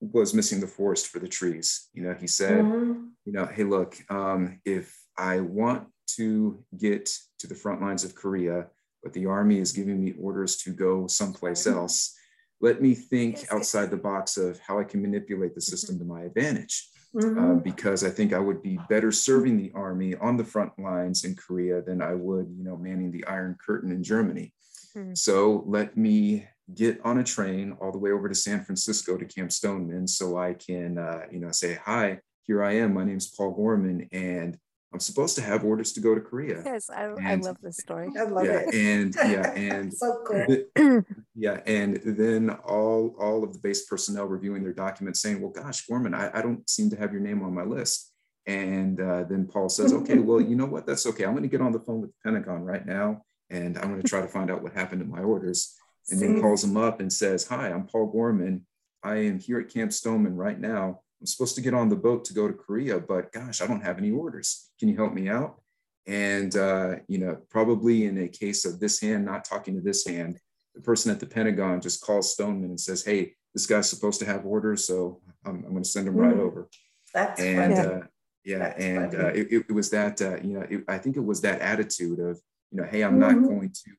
[0.00, 3.06] was missing the forest for the trees you know he said mm-hmm.
[3.24, 8.14] you know hey look um, if I want to get to the front lines of
[8.14, 8.66] Korea,
[9.04, 12.16] but the army is giving me orders to go someplace else.
[12.60, 15.70] Let me think outside the box of how I can manipulate the mm-hmm.
[15.70, 16.88] system to my advantage.
[17.14, 17.38] Mm-hmm.
[17.38, 21.22] Uh, because I think I would be better serving the army on the front lines
[21.22, 24.52] in Korea than I would, you know, manning the Iron Curtain in Germany.
[24.96, 25.14] Mm-hmm.
[25.14, 29.24] So let me get on a train all the way over to San Francisco to
[29.26, 32.94] Camp Stoneman so I can, uh, you know, say, hi, here I am.
[32.94, 34.58] My name's Paul Gorman, and
[34.94, 36.62] I'm supposed to have orders to go to Korea.
[36.64, 38.10] Yes, I, and, I love this story.
[38.16, 38.74] I love yeah, it.
[38.74, 41.02] And yeah, and so cool.
[41.34, 45.84] yeah, and then all all of the base personnel reviewing their documents saying, "Well, gosh,
[45.86, 48.12] Gorman, I, I don't seem to have your name on my list."
[48.46, 50.86] And uh, then Paul says, "Okay, well, you know what?
[50.86, 51.24] That's okay.
[51.24, 54.00] I'm going to get on the phone with the Pentagon right now, and I'm going
[54.00, 55.74] to try to find out what happened to my orders."
[56.10, 58.64] And then calls him up and says, "Hi, I'm Paul Gorman.
[59.02, 62.24] I am here at Camp Stoneman right now." I'm supposed to get on the boat
[62.26, 64.70] to go to Korea, but gosh, I don't have any orders.
[64.78, 65.60] Can you help me out?
[66.06, 70.06] And, uh, you know, probably in a case of this hand not talking to this
[70.06, 70.38] hand,
[70.74, 74.26] the person at the Pentagon just calls Stoneman and says, Hey, this guy's supposed to
[74.26, 76.40] have orders, so I'm, I'm going to send him right mm.
[76.40, 76.68] over.
[77.14, 78.00] That's and uh,
[78.44, 81.24] yeah, That's and uh, it, it, was that uh, you know it, I think it
[81.24, 82.40] was that attitude of
[82.72, 83.40] you know, hey, I'm mm-hmm.
[83.40, 83.90] not going to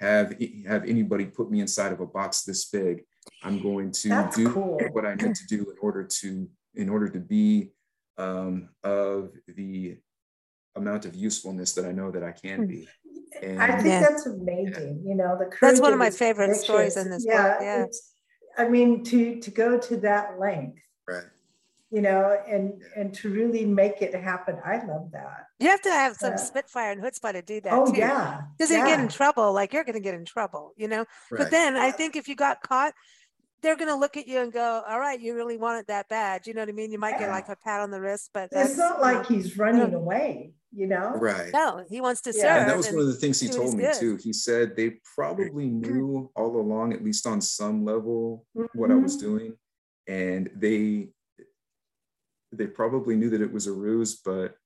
[0.00, 0.34] have
[0.66, 3.04] have anybody put me inside of a box this big.
[3.42, 4.80] I'm going to That's do cool.
[4.92, 7.70] what I need to do in order to in order to be
[8.18, 9.98] um, of the
[10.76, 12.88] amount of usefulness that I know that I can be.
[13.42, 14.00] And, I think yeah.
[14.00, 15.02] that's amazing.
[15.04, 15.10] Yeah.
[15.10, 17.58] You know, the that's one of my favorite stories in this yeah, book.
[17.62, 17.86] Yeah,
[18.58, 21.24] I mean, to to go to that length, right?
[21.90, 24.56] You know, and and to really make it happen.
[24.64, 25.46] I love that.
[25.60, 27.72] You have to have some spitfire and chutzpah to do that.
[27.72, 27.98] Oh too.
[27.98, 28.80] yeah, because yeah.
[28.80, 29.52] you get in trouble.
[29.52, 30.72] Like you're going to get in trouble.
[30.76, 31.04] You know.
[31.30, 31.38] Right.
[31.38, 32.94] But then I think if you got caught,
[33.64, 36.08] they're going to look at you and go, all right, you really want it that
[36.10, 36.46] bad.
[36.46, 36.92] You know what I mean?
[36.92, 37.20] You might yeah.
[37.20, 40.86] get like a pat on the wrist, but it's not like he's running away, you
[40.86, 41.16] know?
[41.16, 41.50] Right.
[41.52, 42.42] No, he wants to yeah.
[42.42, 42.60] serve.
[42.60, 43.94] And that was one of the things he told me good.
[43.94, 44.18] too.
[44.22, 48.78] He said they probably knew all along, at least on some level, mm-hmm.
[48.78, 49.26] what I was mm-hmm.
[49.26, 49.52] doing.
[50.06, 51.08] And they,
[52.52, 54.56] they probably knew that it was a ruse, but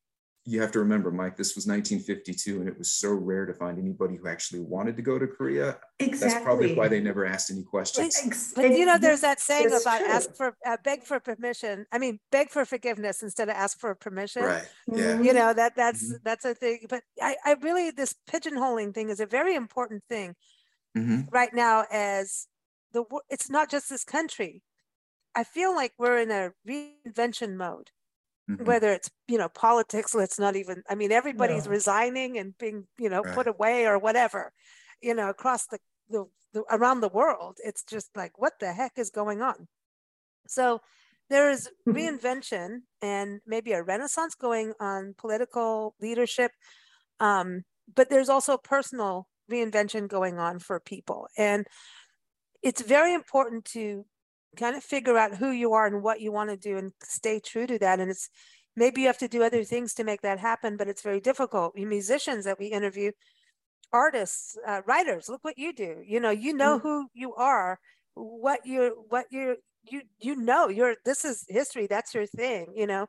[0.44, 3.79] you have to remember, Mike, this was 1952, and it was so rare to find
[3.79, 5.79] anybody who actually wanted to go to Korea.
[5.98, 6.29] Exactly.
[6.29, 8.53] That's probably why they never asked any questions.
[8.55, 10.09] But, but you know, there's that saying about true.
[10.09, 11.87] ask for, uh, beg for permission.
[11.92, 14.42] I mean, beg for forgiveness instead of ask for permission.
[14.42, 14.68] Right.
[14.90, 15.20] Yeah.
[15.20, 16.16] You know that that's mm-hmm.
[16.24, 16.87] that's a thing.
[16.88, 20.35] But I, I really this pigeonholing thing is a very important thing
[20.96, 21.22] mm-hmm.
[21.31, 21.85] right now.
[21.90, 22.46] As
[22.92, 24.62] the it's not just this country.
[25.35, 27.90] I feel like we're in a reinvention mode
[28.48, 28.64] mm-hmm.
[28.64, 31.72] whether it's you know politics let's not even i mean everybody's no.
[31.72, 33.34] resigning and being you know right.
[33.34, 34.52] put away or whatever
[35.00, 35.78] you know across the,
[36.11, 39.68] the, the around the world it's just like what the heck is going on
[40.46, 40.80] so
[41.30, 41.98] there is mm-hmm.
[41.98, 46.52] reinvention and maybe a renaissance going on political leadership
[47.20, 51.66] um, but there's also personal reinvention going on for people and
[52.62, 54.04] it's very important to
[54.56, 57.40] kind of figure out who you are and what you want to do and stay
[57.40, 58.00] true to that.
[58.00, 58.30] And it's
[58.76, 61.72] maybe you have to do other things to make that happen, but it's very difficult.
[61.76, 63.12] You musicians that we interview,
[63.92, 66.02] artists, uh, writers, look what you do.
[66.06, 66.82] You know, you know mm.
[66.82, 67.78] who you are,
[68.14, 72.87] what you're, what you're, you you know you're this is history that's your thing you
[72.87, 73.06] know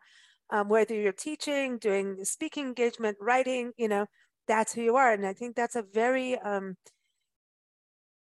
[0.51, 4.05] um, whether you're teaching doing speaking engagement writing you know
[4.47, 6.75] that's who you are and i think that's a very um,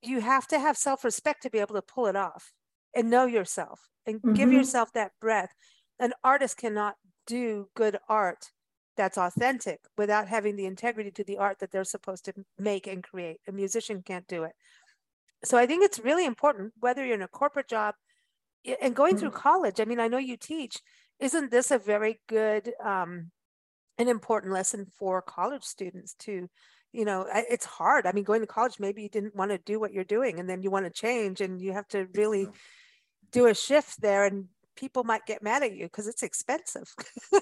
[0.03, 2.53] you have to have self-respect to be able to pull it off
[2.95, 4.35] and know yourself and mm-hmm.
[4.35, 5.55] give yourself that breath.
[5.99, 8.51] An artist cannot do good art
[8.97, 13.03] that's authentic without having the integrity to the art that they're supposed to make and
[13.03, 13.39] create.
[13.49, 14.53] A musician can't do it.
[15.45, 17.95] So I think it's really important whether you're in a corporate job
[18.81, 19.21] and going mm-hmm.
[19.21, 19.81] through college.
[19.81, 20.81] I mean, I know you teach.
[21.21, 23.31] Isn't this a very good, um,
[23.99, 26.49] an important lesson for college students to,
[26.93, 28.07] you know, it's hard.
[28.07, 30.49] I mean, going to college, maybe you didn't want to do what you're doing, and
[30.49, 32.49] then you want to change, and you have to really
[33.35, 36.95] do a shift there and people might get mad at you because it's expensive.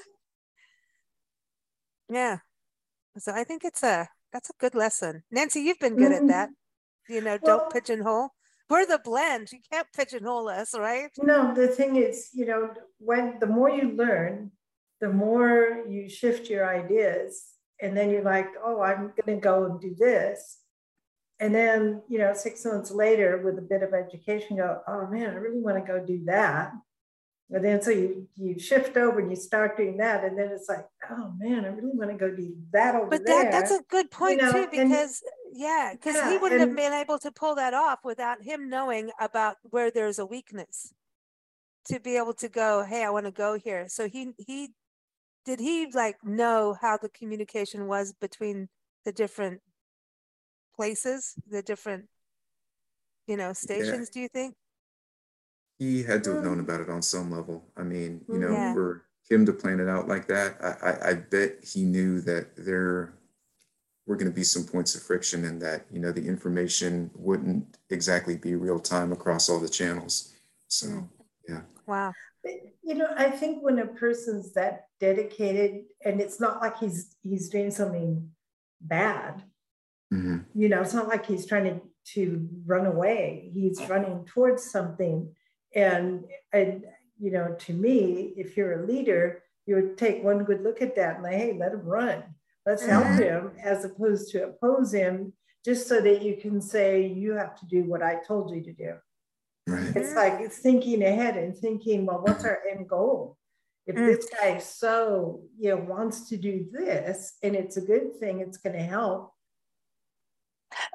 [2.09, 2.39] yeah.
[3.19, 5.23] So I think it's a that's a good lesson.
[5.31, 6.31] Nancy, you've been good mm-hmm.
[6.31, 6.51] at that.
[7.09, 8.31] You know, well, don't pigeonhole.
[8.71, 9.53] We're the blend.
[9.53, 11.11] You can't pigeonhole us, right?
[11.19, 14.51] No, the thing is, you know, when the more you learn,
[15.03, 17.49] the more you shift your ideas.
[17.83, 20.62] And then you're like, oh, I'm gonna go and do this
[21.43, 25.31] and then you know six months later with a bit of education go oh man
[25.31, 26.73] i really want to go do that.
[27.55, 30.71] And then so you you shift over and you start doing that and then it's
[30.71, 33.83] like oh man i really want to go do that over but that, that's a
[33.91, 36.95] good point you know, too because and, yeah because yeah, he wouldn't and, have been
[36.95, 40.95] able to pull that off without him knowing about where there's a weakness
[41.85, 43.87] to be able to go hey i want to go here.
[43.89, 44.71] So he he
[45.45, 48.69] did he like know how the communication was between
[49.05, 49.61] the different
[50.75, 52.07] places, the different,
[53.27, 54.15] you know, stations, yeah.
[54.15, 54.55] do you think?
[55.79, 57.65] He had to have known about it on some level.
[57.77, 58.73] I mean, you know, yeah.
[58.73, 62.57] for him to plan it out like that, I, I, I bet he knew that
[62.57, 63.15] there
[64.07, 67.79] were going to be some points of friction and that, you know, the information wouldn't
[67.91, 70.33] exactly be real time across all the channels.
[70.69, 71.09] So, mm.
[71.49, 71.61] yeah.
[71.87, 72.13] Wow.
[72.83, 77.49] You know, I think when a person's that dedicated and it's not like he's he's
[77.49, 78.31] doing something
[78.81, 79.43] bad,
[80.13, 80.39] Mm-hmm.
[80.55, 81.81] You know, it's not like he's trying to,
[82.15, 83.51] to run away.
[83.55, 85.35] He's running towards something.
[85.75, 86.85] And, and,
[87.19, 90.97] you know, to me, if you're a leader, you would take one good look at
[90.97, 92.23] that and like, hey, let him run.
[92.67, 93.23] Let's help mm-hmm.
[93.23, 95.33] him as opposed to oppose him,
[95.65, 98.73] just so that you can say, you have to do what I told you to
[98.73, 98.95] do.
[99.67, 99.97] Right.
[99.97, 103.37] It's like it's thinking ahead and thinking, well, what's our end goal?
[103.87, 104.07] If mm.
[104.07, 108.59] this guy so you know wants to do this and it's a good thing, it's
[108.59, 109.33] going to help.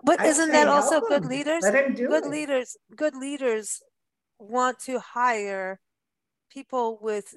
[0.03, 1.29] But I isn't that also good him.
[1.29, 1.63] leaders?
[1.63, 2.29] good it.
[2.29, 3.81] leaders, good leaders
[4.39, 5.79] want to hire
[6.51, 7.35] people with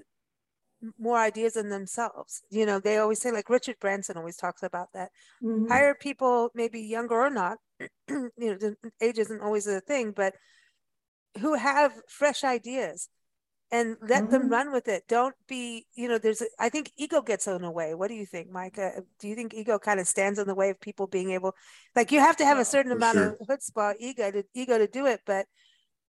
[0.99, 2.43] more ideas than themselves.
[2.51, 5.11] You know, they always say, like Richard Branson always talks about that.
[5.43, 5.69] Mm-hmm.
[5.69, 7.59] Hire people, maybe younger or not.
[8.09, 10.35] you know, age isn't always a thing, but
[11.39, 13.09] who have fresh ideas
[13.73, 14.33] and let mm-hmm.
[14.33, 15.05] them run with it.
[15.09, 17.95] Don't be, you know, there's, a, I think ego gets in the way.
[17.95, 19.03] What do you think, Micah?
[19.21, 21.55] Do you think ego kind of stands in the way of people being able,
[21.95, 23.37] like, you have to have a certain amount sure.
[23.41, 25.47] of chutzpah, ego to ego to do it, but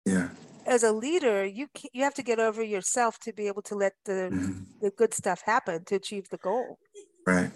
[0.05, 0.31] yeah,
[0.67, 3.93] as a leader, you you have to get over yourself to be able to let
[4.05, 4.63] the mm-hmm.
[4.81, 6.79] the good stuff happen to achieve the goal.
[7.27, 7.51] Right.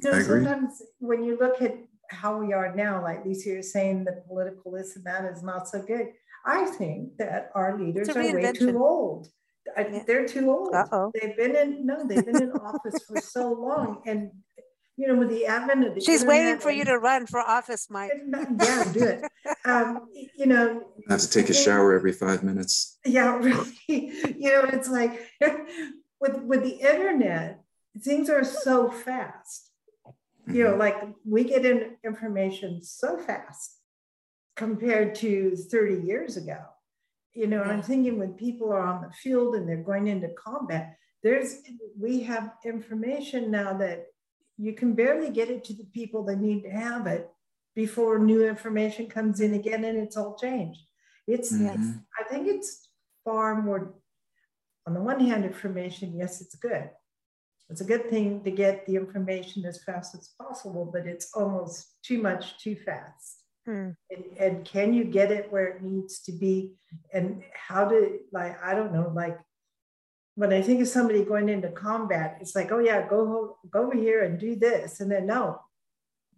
[0.00, 0.44] So I agree.
[0.44, 1.74] sometimes when you look at
[2.10, 5.68] how we are now, like Lisa, you're saying the political this and that is not
[5.68, 6.12] so good.
[6.46, 9.28] I think that our leaders are way too old.
[9.76, 10.02] Yeah.
[10.06, 10.72] They're too old.
[10.72, 11.10] Uh-oh.
[11.20, 14.30] They've been in no, they've been in office for so long, and
[14.96, 17.88] you know, with the advent of the she's waiting for you to run for office,
[17.90, 18.12] Mike.
[18.32, 19.24] Yeah, do it.
[19.64, 22.98] Um, you know, I have to take a shower every five minutes.
[23.04, 23.72] Yeah, really.
[23.88, 25.20] You know, it's like
[26.20, 27.60] with with the internet,
[28.00, 29.70] things are so fast.
[30.46, 30.80] You know, mm-hmm.
[30.80, 33.75] like we get in information so fast
[34.56, 36.58] compared to 30 years ago.
[37.34, 40.28] You know, and I'm thinking when people are on the field and they're going into
[40.42, 41.58] combat, there's
[41.98, 44.06] we have information now that
[44.56, 47.28] you can barely get it to the people that need to have it
[47.74, 50.80] before new information comes in again and it's all changed.
[51.26, 51.66] It's, mm-hmm.
[51.66, 52.88] it's I think it's
[53.22, 53.94] far more
[54.86, 56.88] on the one hand, information, yes, it's good.
[57.68, 61.96] It's a good thing to get the information as fast as possible, but it's almost
[62.04, 63.42] too much too fast.
[63.66, 63.90] Hmm.
[64.10, 66.72] And, and can you get it where it needs to be?
[67.12, 69.38] And how to, like, I don't know, like
[70.36, 73.96] when I think of somebody going into combat, it's like, oh yeah, go go over
[73.96, 75.60] here and do this, and then no,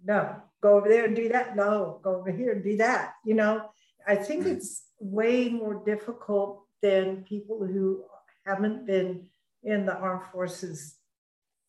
[0.05, 1.57] no, go over there and do that.
[1.57, 3.15] No, go over here and do that.
[3.25, 3.71] You know,
[4.07, 4.53] I think hmm.
[4.53, 8.05] it's way more difficult than people who
[8.47, 9.27] haven't been
[9.65, 10.95] in the armed forces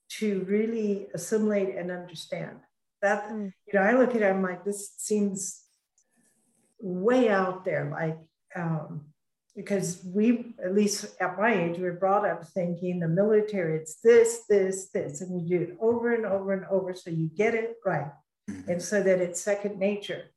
[0.10, 2.60] to really assimilate and understand.
[3.02, 3.52] That mm.
[3.68, 5.64] you know, I look at it, I'm like, this seems
[6.80, 7.89] way out there.
[7.91, 8.18] Like,
[8.56, 9.06] um,
[9.56, 13.95] because we, at least at my age, we are brought up thinking the military, it's
[14.02, 17.56] this, this, this, and you do it over and over and over so you get
[17.56, 18.12] it right,
[18.50, 18.70] mm-hmm.
[18.70, 20.32] and so that it's second nature.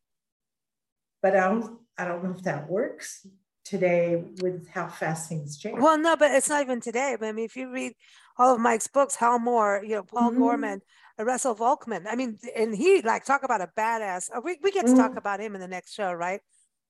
[1.20, 3.24] But I don't, I don't know if that works
[3.64, 5.78] today with how fast things change.
[5.78, 7.16] Well, no, but it's not even today.
[7.18, 7.92] But I mean, if you read
[8.36, 10.40] all of Mike's books, Hal Moore, you know, Paul mm-hmm.
[10.40, 10.82] Gorman,
[11.18, 12.06] Russell Volckmann.
[12.08, 14.30] I mean, and he like talk about a badass.
[14.34, 14.96] Uh, we, we get to mm.
[14.96, 16.40] talk about him in the next show, right?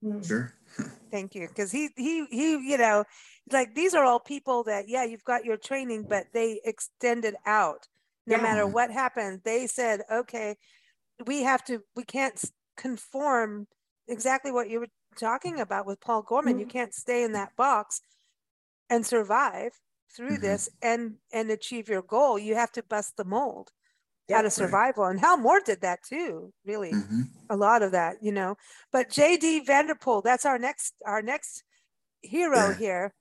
[0.04, 0.26] Mm.
[0.26, 0.54] Sure.
[1.10, 1.48] Thank you.
[1.48, 3.04] Because he he he, you know,
[3.50, 7.88] like these are all people that, yeah, you've got your training, but they extended out.
[8.26, 8.42] No yeah.
[8.42, 10.56] matter what happened, they said, okay,
[11.26, 12.40] we have to, we can't
[12.76, 13.66] conform
[14.06, 16.56] exactly what you were talking about with Paul Gorman.
[16.56, 16.60] Mm.
[16.60, 18.00] You can't stay in that box
[18.88, 19.72] and survive
[20.14, 20.42] through mm-hmm.
[20.42, 22.38] this and and achieve your goal.
[22.38, 23.72] You have to bust the mold
[24.30, 25.04] out of survival.
[25.04, 25.12] Right.
[25.12, 26.92] And Hal Moore did that too, really.
[26.92, 27.22] Mm-hmm.
[27.50, 28.56] A lot of that, you know.
[28.92, 31.64] But JD Vanderpool, that's our next our next
[32.22, 32.74] hero yeah.
[32.74, 33.14] here.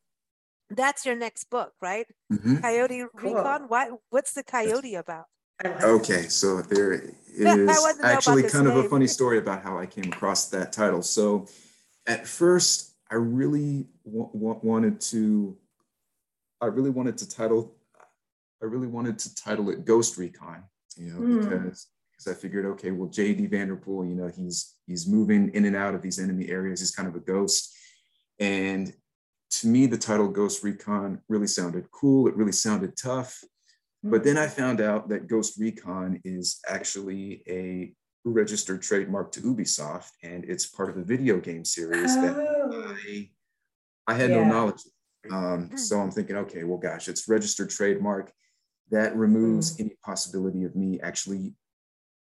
[0.70, 2.06] That's your next book, right?
[2.32, 2.58] Mm-hmm.
[2.58, 3.34] Coyote cool.
[3.36, 3.64] Recon.
[3.68, 5.26] What what's the coyote about?
[5.84, 6.94] Okay, so there
[7.28, 8.78] is actually kind name.
[8.78, 11.02] of a funny story about how I came across that title.
[11.02, 11.48] So
[12.08, 15.56] at first, I really w- w- wanted to,
[16.62, 17.76] I really wanted to title,
[18.62, 20.64] I really wanted to title it Ghost Recon
[20.98, 21.42] you know, mm.
[21.42, 23.48] because because I figured, okay, well, J.D.
[23.48, 26.80] Vanderpool, you know, he's he's moving in and out of these enemy areas.
[26.80, 27.76] He's kind of a ghost,
[28.40, 28.94] and
[29.52, 32.28] to me, the title Ghost Recon really sounded cool.
[32.28, 33.44] It really sounded tough.
[34.04, 37.94] But then I found out that Ghost Recon is actually a
[38.26, 42.22] registered trademark to Ubisoft, and it's part of a video game series oh.
[42.22, 43.30] that I
[44.08, 44.38] I had yeah.
[44.38, 44.82] no knowledge.
[45.30, 45.78] Um, hmm.
[45.78, 48.32] so I'm thinking, okay, well, gosh, it's registered trademark
[48.92, 49.82] that removes mm.
[49.82, 51.54] any possibility of me actually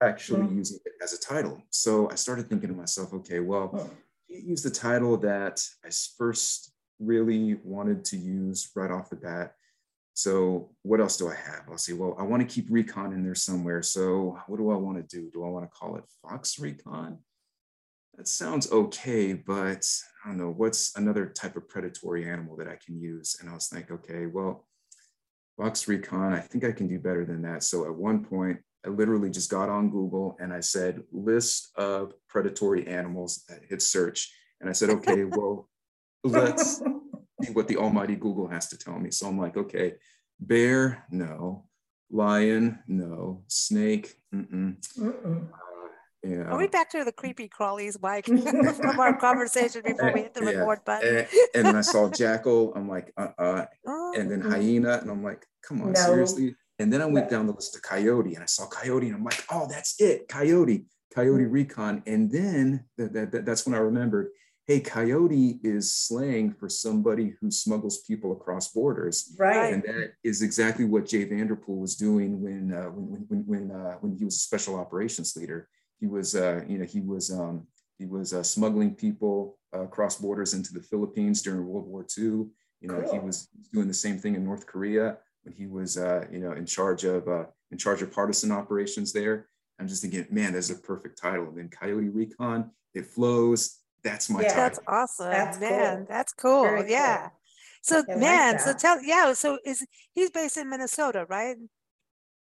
[0.03, 0.57] actually mm.
[0.57, 1.63] using it as a title.
[1.71, 3.91] So I started thinking to myself, okay, well, oh.
[4.29, 5.89] use the title that I
[6.19, 9.55] first really wanted to use right off the bat.
[10.13, 11.65] So what else do I have?
[11.71, 13.83] I'll say, well, I want to keep recon in there somewhere.
[13.83, 15.31] So what do I want to do?
[15.33, 17.19] Do I want to call it Fox Recon?
[18.17, 19.87] That sounds okay, but
[20.25, 23.37] I don't know, what's another type of predatory animal that I can use?
[23.41, 24.67] And I was like, okay, well,
[25.57, 27.63] Fox Recon, I think I can do better than that.
[27.63, 32.13] So at one point, I literally just got on Google and I said, list of
[32.29, 34.33] predatory animals, that hit search.
[34.61, 35.69] And I said, okay, well,
[36.23, 36.79] let's
[37.43, 39.11] see what the almighty Google has to tell me.
[39.11, 39.95] So I'm like, okay,
[40.39, 41.65] bear, no.
[42.11, 43.43] Lion, no.
[43.49, 44.77] Snake, mm-mm.
[46.25, 48.27] Are we back to the creepy crawlies, Mike,
[48.77, 50.51] from our conversation before we hit the yeah.
[50.51, 51.17] record button?
[51.19, 52.73] and, and, then I saw jackal.
[52.75, 54.15] I'm like, uh, uh oh.
[54.17, 56.01] And then hyena, and I'm like, come on, no.
[56.01, 56.55] seriously.
[56.79, 59.25] And then I went down the list of coyote, and I saw coyote, and I'm
[59.25, 61.53] like, oh, that's it, coyote, coyote mm.
[61.53, 62.03] recon.
[62.07, 64.31] And then that, that, that's when I remembered,
[64.67, 69.35] hey, coyote is slang for somebody who smuggles people across borders.
[69.39, 69.73] Right.
[69.73, 73.95] And that is exactly what Jay Vanderpool was doing when uh, when when when, uh,
[74.01, 75.69] when he was a special operations leader
[76.01, 77.67] he was, uh, you know, he was um,
[77.99, 82.47] he was uh, smuggling people uh, across borders into the Philippines during World War II.
[82.81, 83.13] You know, cool.
[83.13, 86.53] he was doing the same thing in North Korea when he was, uh, you know,
[86.53, 89.49] in charge of uh, in charge of partisan operations there.
[89.79, 91.49] I'm just thinking, man, that's a perfect title.
[91.49, 93.79] And then Coyote Recon, it flows.
[94.03, 94.63] That's my yeah, title.
[94.63, 95.97] That's awesome, that's man.
[95.97, 96.07] Cool.
[96.09, 96.63] That's cool.
[96.63, 97.23] Very yeah.
[97.23, 97.31] Cool.
[97.83, 99.33] So I man, like so tell yeah.
[99.33, 101.57] So is he's based in Minnesota, right?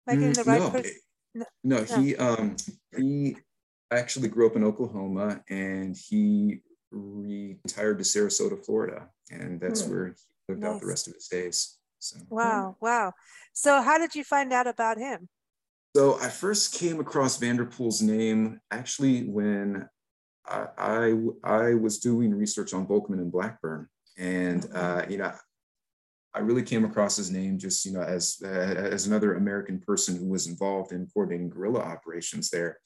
[0.08, 0.92] Like mm, in the right no, person?
[1.34, 2.56] No, no, he um
[2.98, 3.38] he
[3.92, 9.92] actually grew up in Oklahoma and he retired to Sarasota, Florida, and that's hmm.
[9.92, 10.14] where he
[10.50, 10.76] lived nice.
[10.76, 11.78] out the rest of his days.
[12.00, 13.14] So wow, wow.
[13.54, 15.28] So how did you find out about him?
[15.96, 19.88] So I first came across Vanderpool's name actually when
[20.46, 23.88] I, I, I was doing research on Volckmann and Blackburn,
[24.18, 24.78] and mm-hmm.
[24.78, 25.34] uh, you know
[26.36, 30.18] I really came across his name just, you know, as, uh, as another American person
[30.18, 32.78] who was involved in coordinating guerrilla operations there.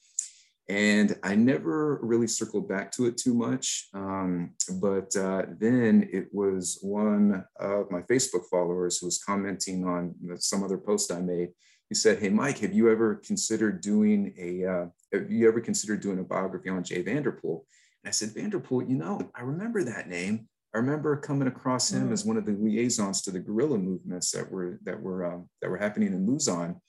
[0.68, 3.88] And I never really circled back to it too much.
[3.92, 10.14] Um, but uh, then it was one of my Facebook followers who was commenting on
[10.38, 11.48] some other post I made.
[11.88, 16.02] He said, Hey, Mike, have you ever considered doing a, uh, have you ever considered
[16.02, 17.66] doing a biography on Jay Vanderpool?
[18.04, 20.48] And I said, Vanderpool, you know, I remember that name.
[20.74, 22.12] I remember coming across him mm.
[22.12, 25.70] as one of the liaisons to the guerrilla movements that were that were um, that
[25.70, 26.80] were happening in Luzon.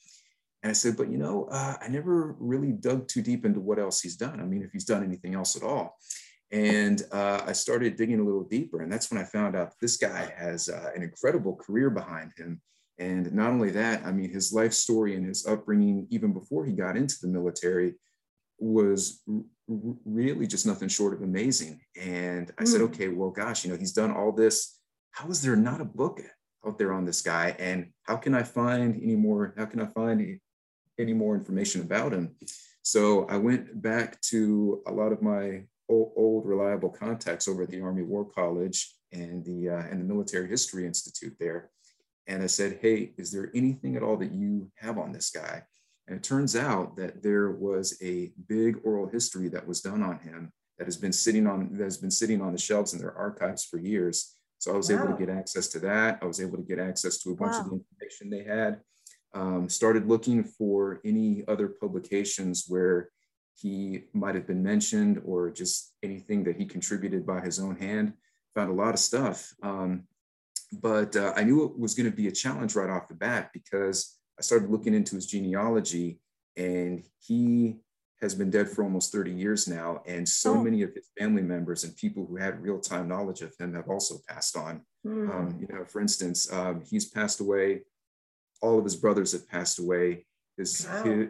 [0.64, 3.80] And I said, but you know, uh, I never really dug too deep into what
[3.80, 4.40] else he's done.
[4.40, 5.98] I mean, if he's done anything else at all.
[6.52, 9.96] And uh, I started digging a little deeper, and that's when I found out this
[9.98, 12.62] guy has uh, an incredible career behind him.
[13.00, 16.74] And not only that, I mean, his life story and his upbringing, even before he
[16.74, 17.96] got into the military,
[18.60, 19.24] was
[20.06, 21.82] really just nothing short of amazing.
[22.00, 22.68] And I mm.
[22.68, 22.88] said, hmm.
[22.88, 24.80] okay, well, gosh, you know, he's done all this.
[25.12, 26.22] How is there not a book
[26.66, 27.56] out there on this guy?
[27.60, 29.54] And how can I find any more?
[29.58, 30.40] How can I find any,
[31.00, 32.36] any more information about him?
[32.84, 37.70] So I went back to a lot of my old, old reliable contacts over at
[37.70, 41.70] the Army War College and the uh, and the Military History Institute there,
[42.28, 45.64] and I said, "Hey, is there anything at all that you have on this guy?"
[46.12, 50.20] And it turns out that there was a big oral history that was done on
[50.20, 53.18] him that has been sitting on that has been sitting on the shelves in their
[53.18, 54.36] archives for years.
[54.58, 55.06] So I was wow.
[55.06, 56.20] able to get access to that.
[56.22, 57.60] I was able to get access to a bunch wow.
[57.62, 58.82] of the information they had.
[59.34, 63.08] Um, started looking for any other publications where
[63.56, 68.12] he might have been mentioned or just anything that he contributed by his own hand.
[68.56, 69.54] Found a lot of stuff.
[69.64, 70.04] Um,
[70.74, 73.52] but uh, I knew it was going to be a challenge right off the bat
[73.54, 76.20] because I started looking into his genealogy,
[76.58, 77.78] and he
[78.22, 80.04] has been dead for almost 30 years now.
[80.06, 80.64] And so oh.
[80.64, 83.90] many of his family members and people who had real time knowledge of him have
[83.90, 84.82] also passed on.
[85.06, 85.30] Mm.
[85.30, 87.82] Um, you know, for instance, um, he's passed away.
[88.62, 90.28] All of his brothers have passed away.
[90.56, 91.04] His, wow.
[91.04, 91.30] his,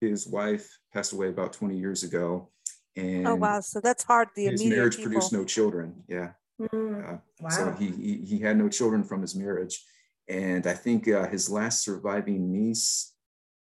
[0.00, 2.48] his wife passed away about 20 years ago.
[2.96, 3.60] And oh wow!
[3.60, 4.28] So that's hard.
[4.36, 5.12] The his marriage people.
[5.12, 6.02] produced no children.
[6.08, 6.32] Yeah.
[6.60, 7.14] Mm.
[7.14, 7.48] Uh, wow.
[7.48, 9.82] So he, he he had no children from his marriage,
[10.28, 13.14] and I think uh, his last surviving niece,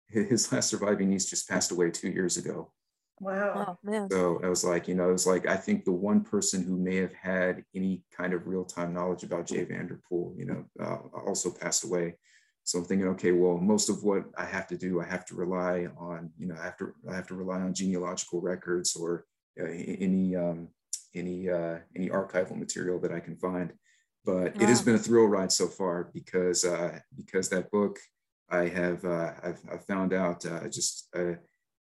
[0.08, 2.72] his last surviving niece just passed away two years ago.
[3.20, 3.66] Wow.
[3.68, 4.10] Oh, man.
[4.10, 6.76] So I was like, you know, it was like, I think the one person who
[6.76, 10.98] may have had any kind of real time knowledge about Jay Vanderpool, you know, uh,
[11.26, 12.16] also passed away.
[12.64, 15.34] So I'm thinking, okay, well, most of what I have to do, I have to
[15.34, 19.24] rely on, you know, I have to, I have to rely on genealogical records or
[19.58, 20.68] uh, any, um,
[21.14, 23.72] any, uh, any archival material that I can find
[24.26, 24.62] but wow.
[24.62, 27.98] it has been a thrill ride so far because uh, because that book
[28.50, 31.34] I have uh, I've, I've, found out uh, just uh,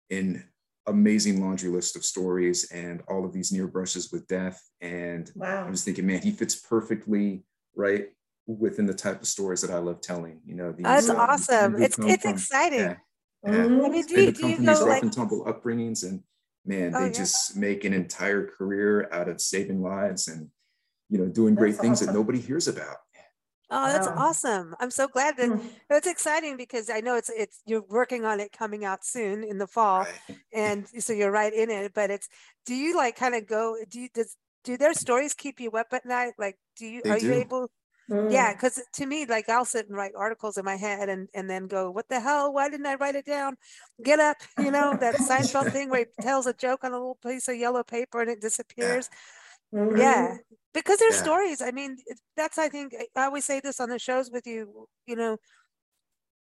[0.09, 0.43] an
[0.87, 5.67] amazing laundry list of stories and all of these near brushes with death and wow.
[5.67, 7.43] I was thinking man he fits perfectly
[7.75, 8.09] right
[8.47, 11.81] within the type of stories that I love telling you know these, that's uh, awesome
[11.81, 12.95] it's it's from, exciting yeah.
[13.43, 13.85] Mm-hmm.
[13.85, 15.01] I mean, do you, do you know, rough like...
[15.01, 16.21] and tumble upbringings and
[16.63, 17.13] man oh, they yeah.
[17.13, 20.49] just make an entire career out of saving lives and
[21.11, 22.07] you know, doing great that's things awesome.
[22.07, 22.95] that nobody hears about.
[23.73, 24.15] Oh, that's wow.
[24.17, 24.75] awesome.
[24.79, 25.61] I'm so glad that mm.
[25.89, 29.57] it's exciting because I know it's it's you're working on it coming out soon in
[29.57, 30.01] the fall.
[30.01, 30.37] Right.
[30.53, 31.93] And so you're right in it.
[31.93, 32.27] But it's
[32.65, 34.35] do you like kind of go do you does
[34.65, 36.33] do their stories keep you up at night?
[36.37, 37.27] Like, do you, They are do.
[37.27, 37.71] you able?
[38.09, 38.29] Mm.
[38.29, 41.49] Yeah, because to me, like I'll sit and write articles in my head and and
[41.49, 42.51] then go, what the hell?
[42.53, 43.55] Why didn't I write it down?
[44.03, 47.19] Get up, you know, that Seinfeld thing where he tells a joke on a little
[47.23, 49.09] piece of yellow paper and it disappears.
[49.71, 49.95] Mhm.
[49.95, 50.37] Yeah,
[50.73, 51.17] because there's Yeah.
[51.17, 51.61] stories.
[51.61, 51.97] I mean,
[52.35, 54.87] that's I think I always say this on the shows with you.
[55.05, 55.37] You know,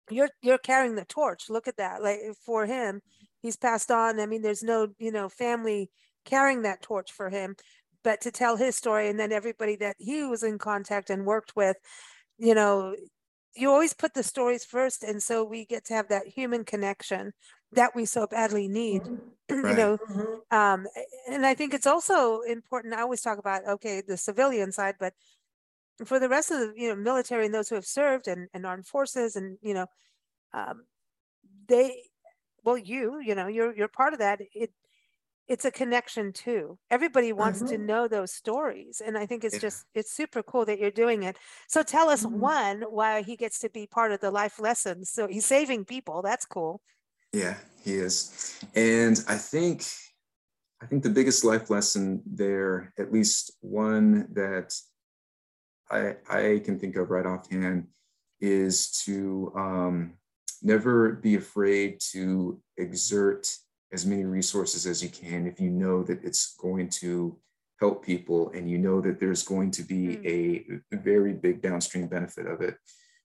[0.09, 1.49] you're you're carrying the torch.
[1.49, 2.01] Look at that.
[2.01, 3.01] Like for him,
[3.41, 4.19] he's passed on.
[4.19, 5.91] I mean, there's no you know family
[6.25, 7.55] carrying that torch for him,
[8.03, 11.55] but to tell his story and then everybody that he was in contact and worked
[11.55, 11.77] with,
[12.37, 12.95] you know,
[13.55, 17.33] you always put the stories first, and so we get to have that human connection
[17.73, 19.09] that we so badly need.
[19.49, 19.75] you Right.
[19.75, 20.41] know, Mhm.
[20.51, 20.87] um,
[21.29, 22.93] and I think it's also important.
[22.93, 25.13] I always talk about okay, the civilian side, but
[26.05, 28.65] for the rest of the you know military and those who have served and, and
[28.65, 29.87] armed forces and you know,
[30.53, 30.85] um,
[31.67, 32.03] they,
[32.63, 34.41] well, you you know you're you're part of that.
[34.53, 34.71] It
[35.47, 36.77] it's a connection too.
[36.89, 37.79] Everybody wants to Mhm.
[37.79, 39.59] know those stories, and I think it's Yeah.
[39.59, 41.37] just it's super cool that you're doing it.
[41.67, 42.37] So tell us Mhm.
[42.39, 45.09] one why he gets to be part of the life lessons.
[45.11, 46.21] So he's saving people.
[46.21, 46.81] That's cool.
[47.37, 48.57] Yeah, he is.
[48.73, 49.85] And I think
[50.81, 54.73] I think the biggest life lesson there, at least one that
[55.91, 57.89] I I can think of right offhand,
[58.41, 60.13] is to um,
[60.63, 63.47] never be afraid to exert
[63.93, 67.37] as many resources as you can if you know that it's going to
[67.79, 72.47] help people and you know that there's going to be a very big downstream benefit
[72.47, 72.77] of it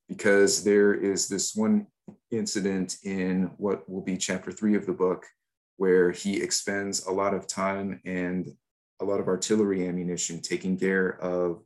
[0.07, 1.87] because there is this one
[2.31, 5.27] incident in what will be chapter three of the book
[5.77, 8.49] where he expends a lot of time and
[9.01, 11.63] a lot of artillery ammunition taking care of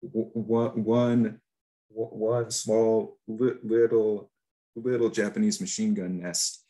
[0.00, 1.40] one, one,
[1.88, 4.30] one small little
[4.76, 6.64] little Japanese machine gun nest.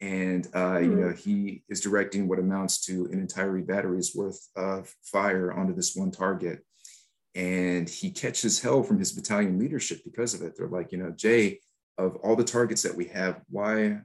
[0.00, 4.92] And uh, you know he is directing what amounts to an entire battery's worth of
[5.02, 6.64] fire onto this one target,
[7.36, 10.54] and he catches hell from his battalion leadership because of it.
[10.56, 11.60] They're like, you know, Jay,
[11.98, 14.00] of all the targets that we have, why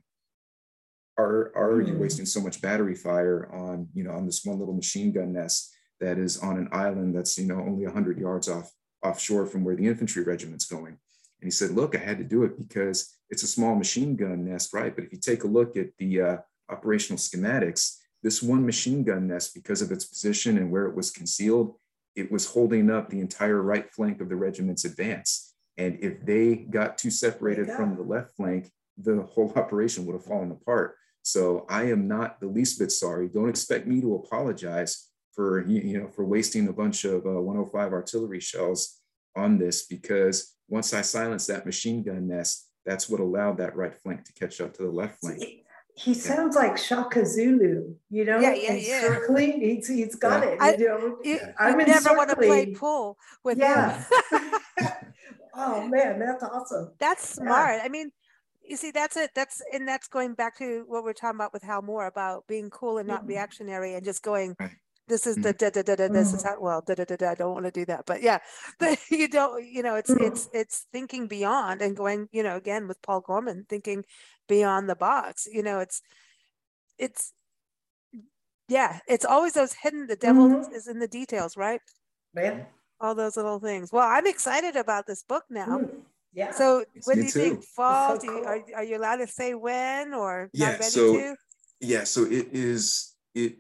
[1.18, 2.00] are are you Hmm.
[2.00, 5.74] wasting so much battery fire on you know on this one little machine gun nest
[6.00, 8.72] that is on an island that's you know only 100 yards off
[9.04, 10.94] offshore from where the infantry regiment's going?
[11.40, 14.46] And he said look i had to do it because it's a small machine gun
[14.46, 14.94] nest right?
[14.96, 16.38] But if you take a look at the uh,
[16.70, 21.12] operational schematics this one machine gun nest because of its position and where it was
[21.12, 21.76] concealed
[22.16, 26.56] it was holding up the entire right flank of the regiment's advance and if they
[26.56, 30.96] got too separated from the left flank the whole operation would have fallen apart
[31.28, 33.28] so I am not the least bit sorry.
[33.28, 37.42] Don't expect me to apologize for you you know for wasting a bunch of uh,
[37.42, 39.02] 105 artillery shells
[39.36, 43.94] on this because once I silenced that machine gun nest, that's what allowed that right
[44.02, 45.44] flank to catch up to the left flank.
[45.96, 48.40] He sounds like Shaka Zulu, you know?
[48.40, 49.02] Yeah, yeah, in yeah.
[49.02, 49.60] circling.
[49.62, 50.50] He's, he's got Yeah.
[50.52, 50.62] it.
[50.62, 51.18] I- you know?
[51.24, 54.04] You, I'm you in never want to play pool with Yeah.
[54.32, 54.52] him.
[55.58, 56.94] oh man, that's awesome.
[57.00, 57.44] That's Yeah.
[57.46, 57.82] smart.
[57.84, 58.12] I mean,
[58.64, 59.32] you see, that's it.
[59.36, 62.70] That's and that's going back to what we're talking about with Hal Moore about being
[62.70, 63.30] cool and not Mhm.
[63.30, 64.56] reactionary and just going.
[64.60, 64.72] Right.
[65.08, 66.10] This is the da da da da.
[66.10, 66.48] This is Mhm.
[66.50, 66.60] how.
[66.60, 67.30] Well, da da da da.
[67.32, 68.40] I don't want to do that, but yeah,
[68.80, 69.64] but you don't.
[69.66, 70.22] You know, it's Mhm.
[70.28, 72.28] it's it's thinking beyond and going.
[72.34, 74.04] You know, again with Paul Gorman, thinking
[74.48, 75.48] beyond the box.
[75.48, 76.02] You know, it's
[76.98, 77.34] it's
[78.68, 80.08] yeah, it's always those hidden.
[80.08, 80.74] The devil Mhm.
[80.74, 81.82] is in the details, right?
[82.34, 82.68] Man.
[83.00, 83.92] All those little things.
[83.92, 85.68] Well, I'm excited about this book now.
[85.68, 85.90] Mm,
[86.34, 86.52] Yeah.
[86.52, 88.16] So Yes, when me do you think fall?
[88.16, 88.76] so do you, are, cool.
[88.76, 91.36] are you allowed to say when or Yeah, not ready so- to?
[91.80, 93.58] Yeah, so it is it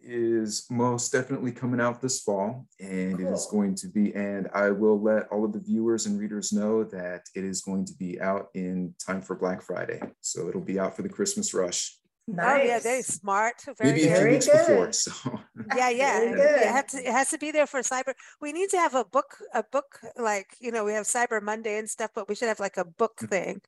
[0.00, 4.70] is most definitely coming out this fall and it is going to be and I
[4.70, 8.20] will let all of the viewers and readers know that it is going to be
[8.20, 10.00] out in time for Black Friday.
[10.20, 11.98] So it'll be out for the Christmas rush.
[12.28, 13.54] Oh yeah, very smart.
[13.78, 14.20] Very Maybe a few good.
[14.20, 14.92] Very weeks before.
[14.92, 15.12] So
[15.76, 16.20] Yeah, yeah.
[16.20, 18.12] Very It, has to, it has to be there for cyber.
[18.40, 21.78] We need to have a book, a book like you know we have Cyber Monday
[21.78, 23.26] and stuff, but we should have like a book Mm-hmm.
[23.26, 23.60] thing.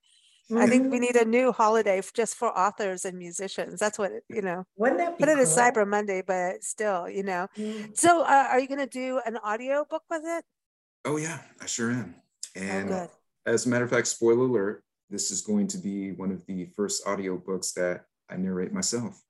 [0.52, 3.78] I think we need a new holiday just for authors and musicians.
[3.78, 4.64] That's what you know.
[4.76, 5.64] Wouldn't that be Put it as cool?
[5.64, 7.46] Cyber Monday, but still, you know.
[7.56, 7.96] Mm.
[7.96, 10.44] So, uh, are you going to do an audio book with it?
[11.04, 12.14] Oh yeah, I sure am.
[12.56, 13.08] Oh, And good.
[13.46, 16.66] as a matter of fact, spoiler alert, this is going to be one of the
[16.76, 19.20] first audio books that I narrate myself.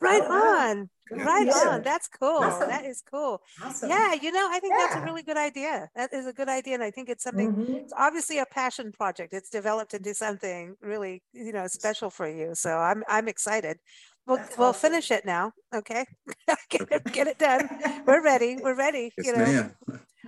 [0.00, 1.68] Right Oh, on, Good right for you.
[1.70, 1.82] on.
[1.82, 2.38] That's cool.
[2.42, 2.68] Awesome.
[2.68, 3.40] That is cool.
[3.62, 3.88] Awesome.
[3.88, 5.88] Yeah, you know, I think that's a really good idea.
[5.94, 6.74] That is a good idea.
[6.74, 7.74] And I think it's something, Mhm.
[7.76, 9.32] it's obviously a passion project.
[9.32, 12.54] It's developed into something really, you know, special for you.
[12.54, 13.78] So I'm, I'm excited.
[14.26, 14.90] We'll, That's we'll awesome.
[14.90, 15.52] finish it now.
[15.74, 16.04] Okay.
[16.70, 17.68] get, it, get it done.
[18.06, 18.58] We're ready.
[18.60, 19.12] We're ready.
[19.16, 19.74] Yes, you know, ma'am.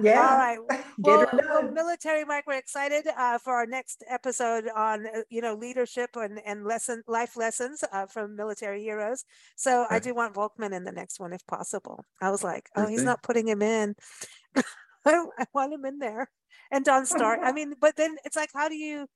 [0.00, 0.20] Yeah.
[0.20, 0.58] All right.
[0.98, 5.54] Well, well, military Mike, we're excited uh, for our next episode on uh, you know
[5.54, 9.26] leadership and and lesson life lessons uh, from military heroes.
[9.56, 9.92] So right.
[9.92, 12.02] I do want Volckmann in the next one if possible.
[12.22, 13.94] I was like, oh, he's not putting him in.
[14.56, 14.62] I,
[15.38, 16.30] I want him in there.
[16.70, 17.40] And Donn Starry.
[17.42, 19.06] I mean, but then it's like, how do you?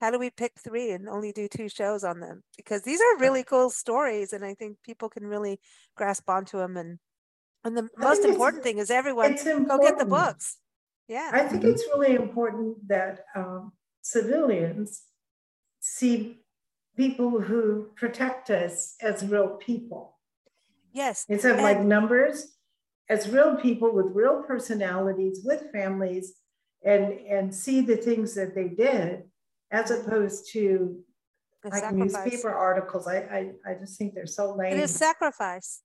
[0.00, 2.42] How do we pick three and only do two shows on them?
[2.56, 5.60] Because these are really cool stories, and I think people can really
[5.94, 6.98] grasp onto them and
[7.64, 9.36] and the I most important thing is everyone
[9.66, 10.58] go get the books.
[11.08, 11.30] Yeah.
[11.32, 15.02] I think it's really important that um, civilians
[15.80, 16.38] see
[16.96, 20.18] people who protect us as real people.
[20.92, 21.24] Yes.
[21.28, 22.56] Instead of and, like numbers,
[23.08, 26.34] as real people with real personalities, with families,
[26.84, 29.24] and and see the things that they did,
[29.70, 31.00] as opposed to
[31.64, 32.14] like sacrifice.
[32.24, 33.06] newspaper articles.
[33.06, 34.72] I, I I just think they're so lame.
[34.72, 35.82] It is sacrifice.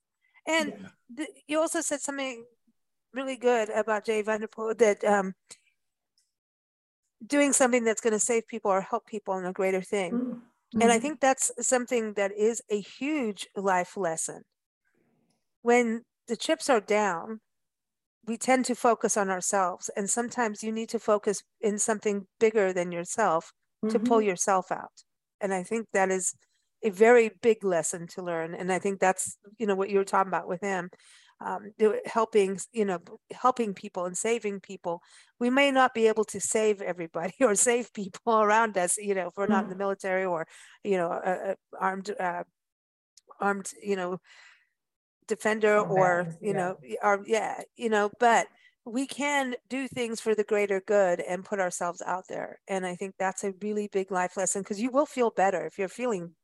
[0.48, 0.74] And
[1.18, 1.26] yeah.
[1.48, 2.46] you also said something
[3.14, 5.34] really good about Jay Vanderpool that um,
[7.26, 10.14] doing something that's going to save people or help people in a greater thing.
[10.14, 10.82] Mm-hmm.
[10.82, 14.44] And I think that's something that is a huge life lesson.
[15.62, 17.40] When the chips are down,
[18.28, 19.90] we tend to focus on ourselves.
[19.96, 23.94] And sometimes you need to focus in something bigger than yourself mm-hmm.
[23.94, 24.30] to pull mm-hmm.
[24.30, 25.04] yourself out.
[25.40, 26.36] And I think that is
[26.86, 28.54] a very big lesson to learn.
[28.54, 30.92] And I think that's, you know, what you were talking about with him,
[31.44, 31.72] um,
[32.06, 33.00] helping, you know,
[33.32, 35.02] helping people and saving people.
[35.40, 39.28] We may not be able to save everybody or save people around us, you know,
[39.28, 39.80] if we're not in the mm.
[39.80, 40.48] military or,
[40.84, 42.44] you know, uh, armed, uh,
[43.40, 44.20] armed, you know,
[45.28, 46.58] defender or, you yeah.
[46.58, 48.48] know, or, yeah, you know, but
[48.86, 52.96] we can do things for the greater good and put ourselves out there and i
[52.96, 56.36] think that's a really big life lesson because you will feel better if you're feeling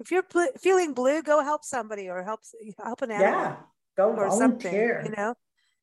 [0.00, 2.40] if you're pl- feeling blue go help somebody or help
[2.82, 3.56] help an animal yeah
[3.96, 5.02] go or volunteer.
[5.02, 5.34] something you know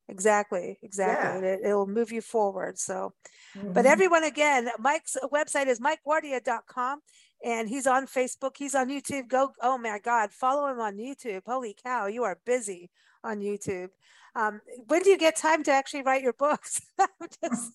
[0.08, 1.56] exactly exactly yeah.
[1.64, 3.14] it, will move you forward so
[3.58, 3.72] mm-hmm.
[3.74, 7.00] but everyone again mike's website is mikeguardia.com
[7.44, 11.42] and he's on facebook he's on youtube go oh my god follow him on youtube
[11.46, 12.90] holy cow you are busy
[13.24, 13.90] on youtube
[14.36, 16.82] um, when do you get time to actually write your books?
[17.44, 17.74] Just,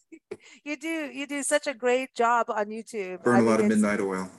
[0.65, 3.23] you do you do such a great job on YouTube.
[3.23, 4.31] Burn I a lot of midnight oil.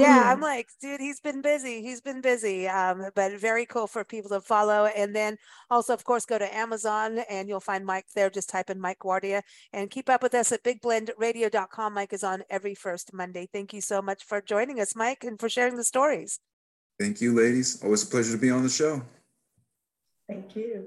[0.00, 1.82] Yeah, I'm like, dude, he's been busy.
[1.82, 2.66] He's been busy.
[2.68, 4.86] Um, but very cool for people to follow.
[4.86, 5.36] And then
[5.70, 8.30] also, of course, go to Amazon and you'll find Mike there.
[8.30, 9.42] Just type in Mike Guardia
[9.72, 11.94] and keep up with us at bigblendradio.com.
[11.94, 13.48] Mike is on every first Monday.
[13.52, 16.40] Thank you so much for joining us, Mike, and for sharing the stories.
[16.98, 17.82] Thank you, ladies.
[17.82, 19.02] Always a pleasure to be on the show.
[20.28, 20.86] Thank you.